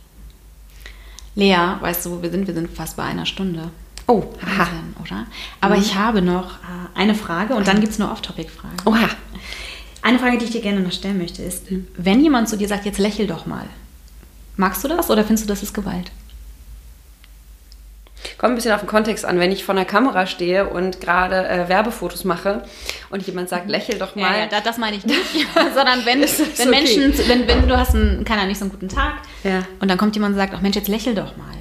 [1.36, 2.48] Lea, weißt du, wo wir sind?
[2.48, 3.70] Wir sind fast bei einer Stunde.
[4.08, 4.60] Oh, aha.
[4.60, 5.26] Wahnsinn, oder?
[5.62, 8.78] Aber ich habe noch äh, eine Frage und dann gibt es nur Off-Topic-Fragen.
[8.86, 9.10] Oha.
[10.02, 11.66] Eine Frage, die ich dir gerne noch stellen möchte, ist,
[11.98, 13.66] wenn jemand zu dir sagt, jetzt lächel doch mal,
[14.56, 16.12] magst du das oder findest du, das ist Gewalt?
[18.38, 19.40] Kommt ein bisschen auf den Kontext an.
[19.40, 22.64] Wenn ich vor einer Kamera stehe und gerade äh, Werbefotos mache
[23.10, 24.32] und jemand sagt, lächel doch mal.
[24.34, 25.20] Ja, ja, da- das meine ich nicht.
[25.54, 26.66] Sondern wenn, wenn okay?
[26.70, 29.64] Menschen, wenn, wenn du hast einen, keiner nicht so einen guten Tag Ja.
[29.80, 31.54] und dann kommt jemand und sagt, ach Mensch, jetzt lächel doch mal.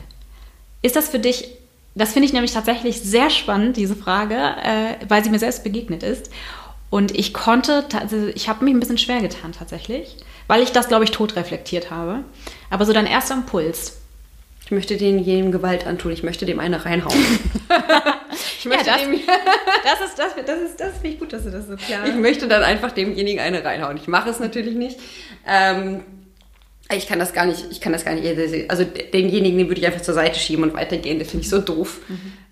[0.82, 1.48] Ist das für dich,
[1.96, 6.02] das finde ich nämlich tatsächlich sehr spannend, diese Frage, äh, weil sie mir selbst begegnet
[6.02, 6.30] ist.
[6.90, 10.16] Und ich konnte, also ich habe mich ein bisschen schwer getan tatsächlich,
[10.46, 12.22] weil ich das, glaube ich, tot reflektiert habe.
[12.70, 13.98] Aber so dein erster Impuls.
[14.66, 16.12] Ich möchte denjenigen Gewalt antun.
[16.12, 17.16] Ich möchte dem eine reinhauen.
[18.58, 19.12] ich, Ja, möchte das, dem,
[19.84, 22.14] das ist, das, das ist, das finde ich gut, dass du das so klar ich
[22.14, 23.96] möchte dann einfach demjenigen eine reinhauen.
[23.96, 24.98] Ich mache es natürlich nicht.
[25.46, 26.02] Ähm,
[26.94, 29.86] ich kann das gar nicht, ich kann das gar nicht, also denjenigen, den würde ich
[29.86, 31.18] einfach zur Seite schieben und weitergehen.
[31.18, 32.00] Das finde ich so doof.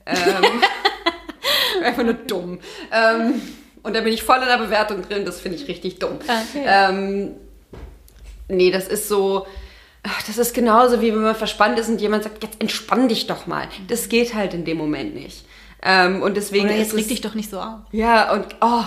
[0.06, 0.16] Ähm,
[1.84, 2.58] einfach nur dumm.
[2.92, 3.40] Ähm,
[3.82, 6.18] und da bin ich voll in der Bewertung drin, das finde ich richtig dumm.
[6.22, 6.64] Okay.
[6.66, 7.34] Ähm,
[8.48, 9.46] nee, das ist so,
[10.26, 13.46] das ist genauso wie wenn man verspannt ist und jemand sagt, jetzt entspann dich doch
[13.46, 13.68] mal.
[13.88, 15.44] Das geht halt in dem Moment nicht.
[15.82, 17.80] Ähm, und deswegen Oder ist jetzt reg dich doch nicht so auf.
[17.92, 18.84] Ja, und, oh,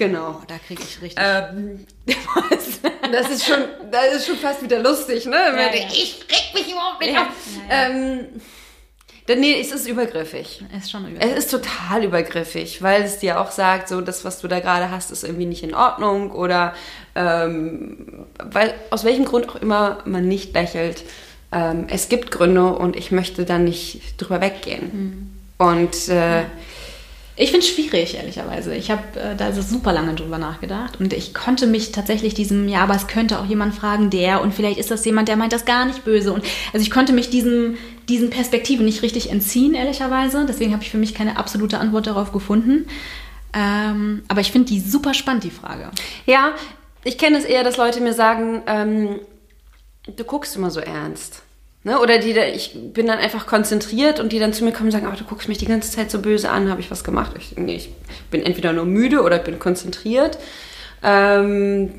[0.00, 0.38] genau.
[0.40, 1.22] Oh, da kriege ich richtig.
[1.24, 1.86] Ähm,
[3.12, 3.60] das ist schon,
[3.92, 5.36] das ist schon fast wieder lustig, ne?
[5.36, 5.68] Ja.
[5.70, 7.28] denkt, Ich reg mich überhaupt nicht Ja, auf.
[7.68, 7.88] ja, ja.
[7.90, 8.26] Ähm,
[9.28, 10.64] denn nee, es ist übergriffig.
[10.76, 11.22] ist schon über.
[11.24, 14.90] Es ist total übergriffig, weil es dir auch sagt, so das, was du da gerade
[14.90, 16.74] hast, ist irgendwie nicht in Ordnung oder
[17.14, 21.04] ähm, weil aus welchem Grund auch immer man nicht lächelt.
[21.52, 25.36] Ähm, es gibt Gründe und ich möchte dann nicht drüber weggehen.
[25.58, 26.44] Und äh,
[27.40, 28.74] Ich finde es schwierig, ehrlicherweise.
[28.74, 32.68] Ich habe äh, da so super lange drüber nachgedacht und ich konnte mich tatsächlich diesem,
[32.68, 35.54] ja, aber es könnte auch jemand fragen, der und vielleicht ist das jemand, der meint
[35.54, 36.34] das gar nicht böse.
[36.34, 37.78] Und also ich konnte mich diesem,
[38.10, 40.44] diesen Perspektiven nicht richtig entziehen, ehrlicherweise.
[40.46, 42.86] Deswegen habe ich für mich keine absolute Antwort darauf gefunden.
[43.54, 45.90] Ähm, aber ich finde die super spannend, die Frage.
[46.26, 46.52] Ja,
[47.04, 49.18] ich kenne es eher, dass Leute mir sagen, ähm,
[50.14, 51.40] du guckst immer so ernst.
[51.82, 51.98] Ne?
[51.98, 54.92] Oder die, da- ich bin dann einfach konzentriert und die dann zu mir kommen und
[54.92, 57.32] sagen, aber du guckst mich die ganze Zeit so böse an, habe ich was gemacht?
[57.38, 57.90] Ich, nee, ich
[58.30, 60.38] bin entweder nur müde oder ich bin konzentriert.
[61.02, 61.90] Ähm,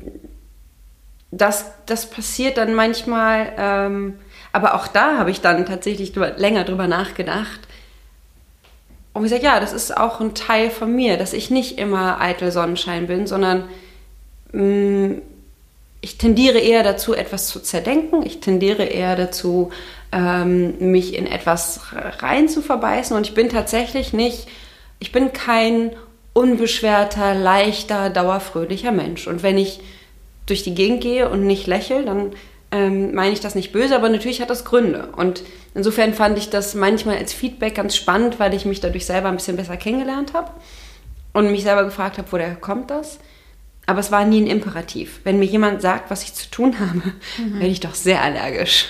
[1.32, 4.18] das, das passiert dann manchmal, ähm,
[4.52, 7.60] aber auch da habe ich dann tatsächlich länger drüber nachgedacht.
[9.14, 12.50] Und sage, ja, das ist auch ein Teil von mir, dass ich nicht immer eitel
[12.50, 13.64] Sonnenschein bin, sondern
[14.52, 15.16] mh,
[16.02, 18.26] ich tendiere eher dazu, etwas zu zerdenken.
[18.26, 19.70] Ich tendiere eher dazu,
[20.10, 21.80] ähm, mich in etwas
[22.18, 23.16] rein zu verbeißen.
[23.16, 24.48] Und ich bin tatsächlich nicht,
[24.98, 25.92] ich bin kein
[26.32, 29.28] unbeschwerter, leichter, dauerfröhlicher Mensch.
[29.28, 29.80] Und wenn ich
[30.46, 32.32] durch die Gegend gehe und nicht lächle, dann
[32.72, 35.10] ähm, meine ich das nicht böse, aber natürlich hat das Gründe.
[35.16, 39.28] Und insofern fand ich das manchmal als Feedback ganz spannend, weil ich mich dadurch selber
[39.28, 40.50] ein bisschen besser kennengelernt habe
[41.32, 43.20] und mich selber gefragt habe, woher kommt das?
[43.86, 45.20] Aber es war nie ein Imperativ.
[45.24, 47.02] Wenn mir jemand sagt, was ich zu tun habe,
[47.54, 48.86] werde ich doch sehr allergisch.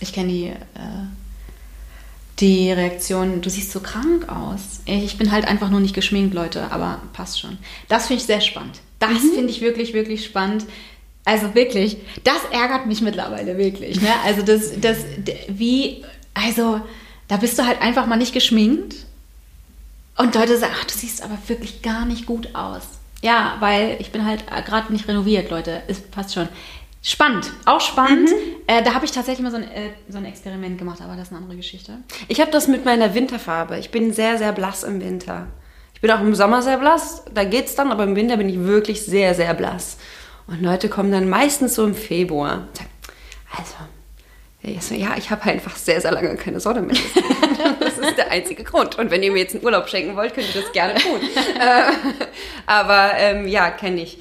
[0.00, 0.56] Ich kenne die, äh,
[2.40, 4.80] die Reaktion, du siehst so krank aus.
[4.84, 7.58] Ich bin halt einfach nur nicht geschminkt, Leute, aber passt schon.
[7.88, 8.80] Das finde ich sehr spannend.
[8.98, 10.66] Das finde ich wirklich, wirklich spannend.
[11.24, 14.00] Also wirklich, das ärgert mich mittlerweile wirklich.
[14.00, 14.08] Ne?
[14.24, 14.98] Also das, das,
[15.48, 16.80] wie, also
[17.26, 18.96] da bist du halt einfach mal nicht geschminkt
[20.16, 22.82] und Leute sagen, ach, du siehst aber wirklich gar nicht gut aus.
[23.22, 25.82] Ja, weil ich bin halt gerade nicht renoviert, Leute.
[25.88, 26.48] Ist passt schon.
[27.02, 28.28] Spannend, auch spannend.
[28.66, 31.28] Äh, da habe ich tatsächlich mal so ein, äh, so ein Experiment gemacht, aber das
[31.28, 31.98] ist eine andere Geschichte.
[32.26, 33.78] Ich habe das mit meiner Winterfarbe.
[33.78, 35.46] Ich bin sehr, sehr blass im Winter.
[35.94, 38.58] Ich bin auch im Sommer sehr blass, da geht's dann, aber im Winter bin ich
[38.60, 39.96] wirklich sehr, sehr blass.
[40.46, 42.68] Und Leute kommen dann meistens so im Februar
[43.56, 43.74] also,
[44.62, 46.96] ja, ich habe einfach sehr, sehr lange keine Sonne mehr.
[47.80, 48.98] Das ist der einzige Grund.
[48.98, 51.20] Und wenn ihr mir jetzt einen Urlaub schenken wollt, könnt ihr das gerne tun.
[51.60, 51.92] äh,
[52.66, 54.18] aber ähm, ja, kenne ich.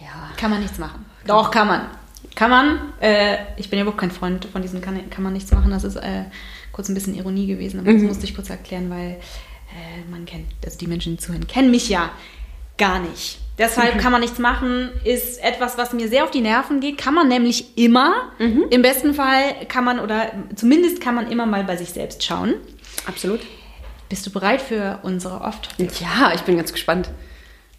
[0.00, 0.30] Ja.
[0.36, 1.06] Kann man nichts machen.
[1.26, 1.86] Doch, kann man.
[2.34, 2.92] Kann man.
[3.00, 5.70] Äh, ich bin ja überhaupt kein Freund von diesem kann, kann man nichts machen.
[5.70, 6.24] Das ist äh,
[6.72, 9.18] kurz ein bisschen Ironie gewesen, aber das musste ich kurz erklären, weil
[9.70, 12.10] äh, man kennt, also die Menschen, die zuhören, kennen mich ja
[12.76, 13.38] gar nicht.
[13.58, 16.96] Deshalb kann man nichts machen, ist etwas, was mir sehr auf die Nerven geht.
[16.96, 18.30] Kann man nämlich immer.
[18.70, 22.54] Im besten Fall kann man, oder zumindest kann man immer mal bei sich selbst schauen.
[23.06, 23.40] Absolut.
[24.08, 27.10] Bist du bereit für unsere oft Ja, ich bin ganz gespannt.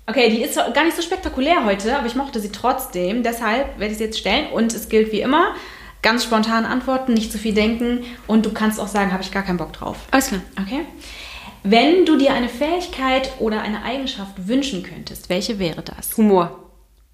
[0.06, 3.24] Okay, die ist gar nicht so spektakulär heute, aber ich mochte sie trotzdem.
[3.24, 4.48] Deshalb werde ich sie jetzt stellen.
[4.52, 5.56] Und es gilt wie immer,
[6.02, 8.04] ganz spontan antworten, nicht zu viel denken.
[8.28, 9.98] Und du kannst auch sagen, habe ich gar keinen Bock drauf.
[10.12, 10.42] Alles klar.
[10.60, 10.86] Okay?
[11.64, 16.16] Wenn du dir eine Fähigkeit oder eine Eigenschaft wünschen könntest, welche wäre das?
[16.18, 16.72] Humor.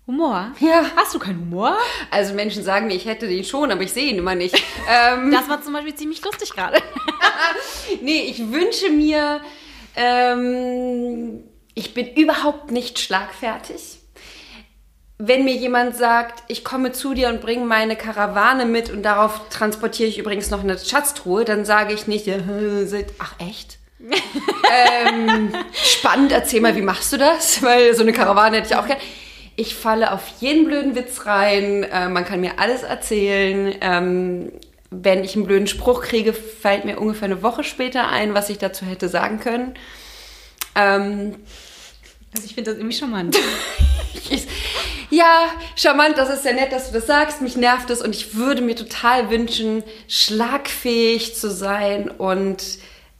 [0.07, 0.51] Humor?
[0.59, 0.85] Ja.
[0.95, 1.75] Hast du keinen Humor?
[2.11, 4.55] Also Menschen sagen mir, ich hätte den schon, aber ich sehe ihn immer nicht.
[4.89, 6.77] ähm, Das war zum Beispiel ziemlich lustig gerade.
[8.01, 9.41] nee, ich wünsche mir,
[9.95, 11.43] ähm,
[11.73, 13.99] ich bin überhaupt nicht schlagfertig.
[15.17, 19.49] Wenn mir jemand sagt, ich komme zu dir und bringe meine Karawane mit und darauf
[19.49, 22.29] transportiere ich übrigens noch eine Schatztruhe, dann sage ich nicht,
[23.17, 23.79] ach echt?
[24.71, 27.61] Ähm, spannend, erzähl mal, wie machst du das?
[27.63, 29.01] Weil so eine Karawane hätte ich auch gerne.
[29.57, 33.73] Ich falle auf jeden blöden Witz rein, äh, man kann mir alles erzählen.
[33.81, 34.51] Ähm,
[34.91, 38.57] wenn ich einen blöden Spruch kriege, fällt mir ungefähr eine Woche später ein, was ich
[38.57, 39.73] dazu hätte sagen können.
[40.75, 41.35] Ähm,
[42.33, 43.37] Also ich finde das irgendwie charmant.
[45.09, 45.45] ja,
[45.75, 47.41] charmant, das ist sehr nett, dass du das sagst.
[47.41, 52.61] Mich nervt es und ich würde mir total wünschen, schlagfähig zu sein und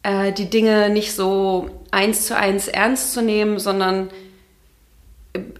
[0.06, 4.10] äh, die Dinge nicht so eins zu eins ernst zu nehmen, sondern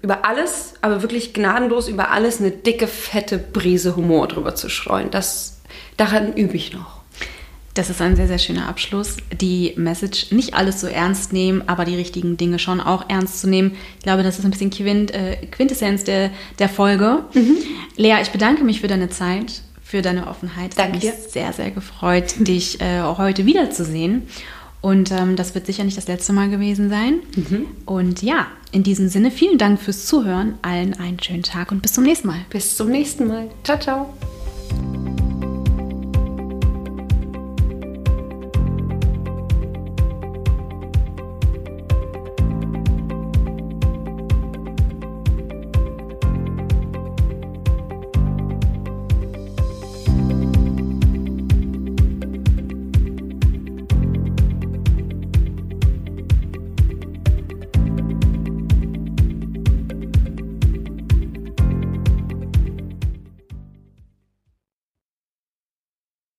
[0.02, 5.12] über alles, aber wirklich gnadenlos über alles eine dicke, fette Brise Humor drüber zu streuen.
[5.12, 5.62] Das,
[5.98, 7.02] daran übe ich noch.
[7.74, 9.18] Das ist ein sehr, sehr schöner Abschluss.
[9.34, 13.50] Die Message, nicht alles so ernst nehmen, aber die richtigen Dinge schon auch ernst zu
[13.50, 13.76] nehmen.
[13.98, 17.26] Ich glaube, das ist ein bisschen Quint, äh, Quintessenz der, der Folge.
[17.98, 19.62] Lea, ich bedanke mich für deine Zeit,
[19.96, 20.72] für deine Offenheit.
[20.72, 21.12] Es Danke hat dir.
[21.14, 24.24] mich sehr, sehr gefreut, dich äh, heute wiederzusehen.
[24.82, 27.20] Und ähm, das wird sicher nicht das letzte Mal gewesen sein.
[27.86, 30.56] Und ja, in diesem Sinne, vielen Dank fürs Zuhören.
[30.62, 32.42] Allen einen schönen Tag und bis zum nächsten Mal.
[32.50, 33.50] Bis zum nächsten Mal.
[33.64, 34.14] Ciao, ciao.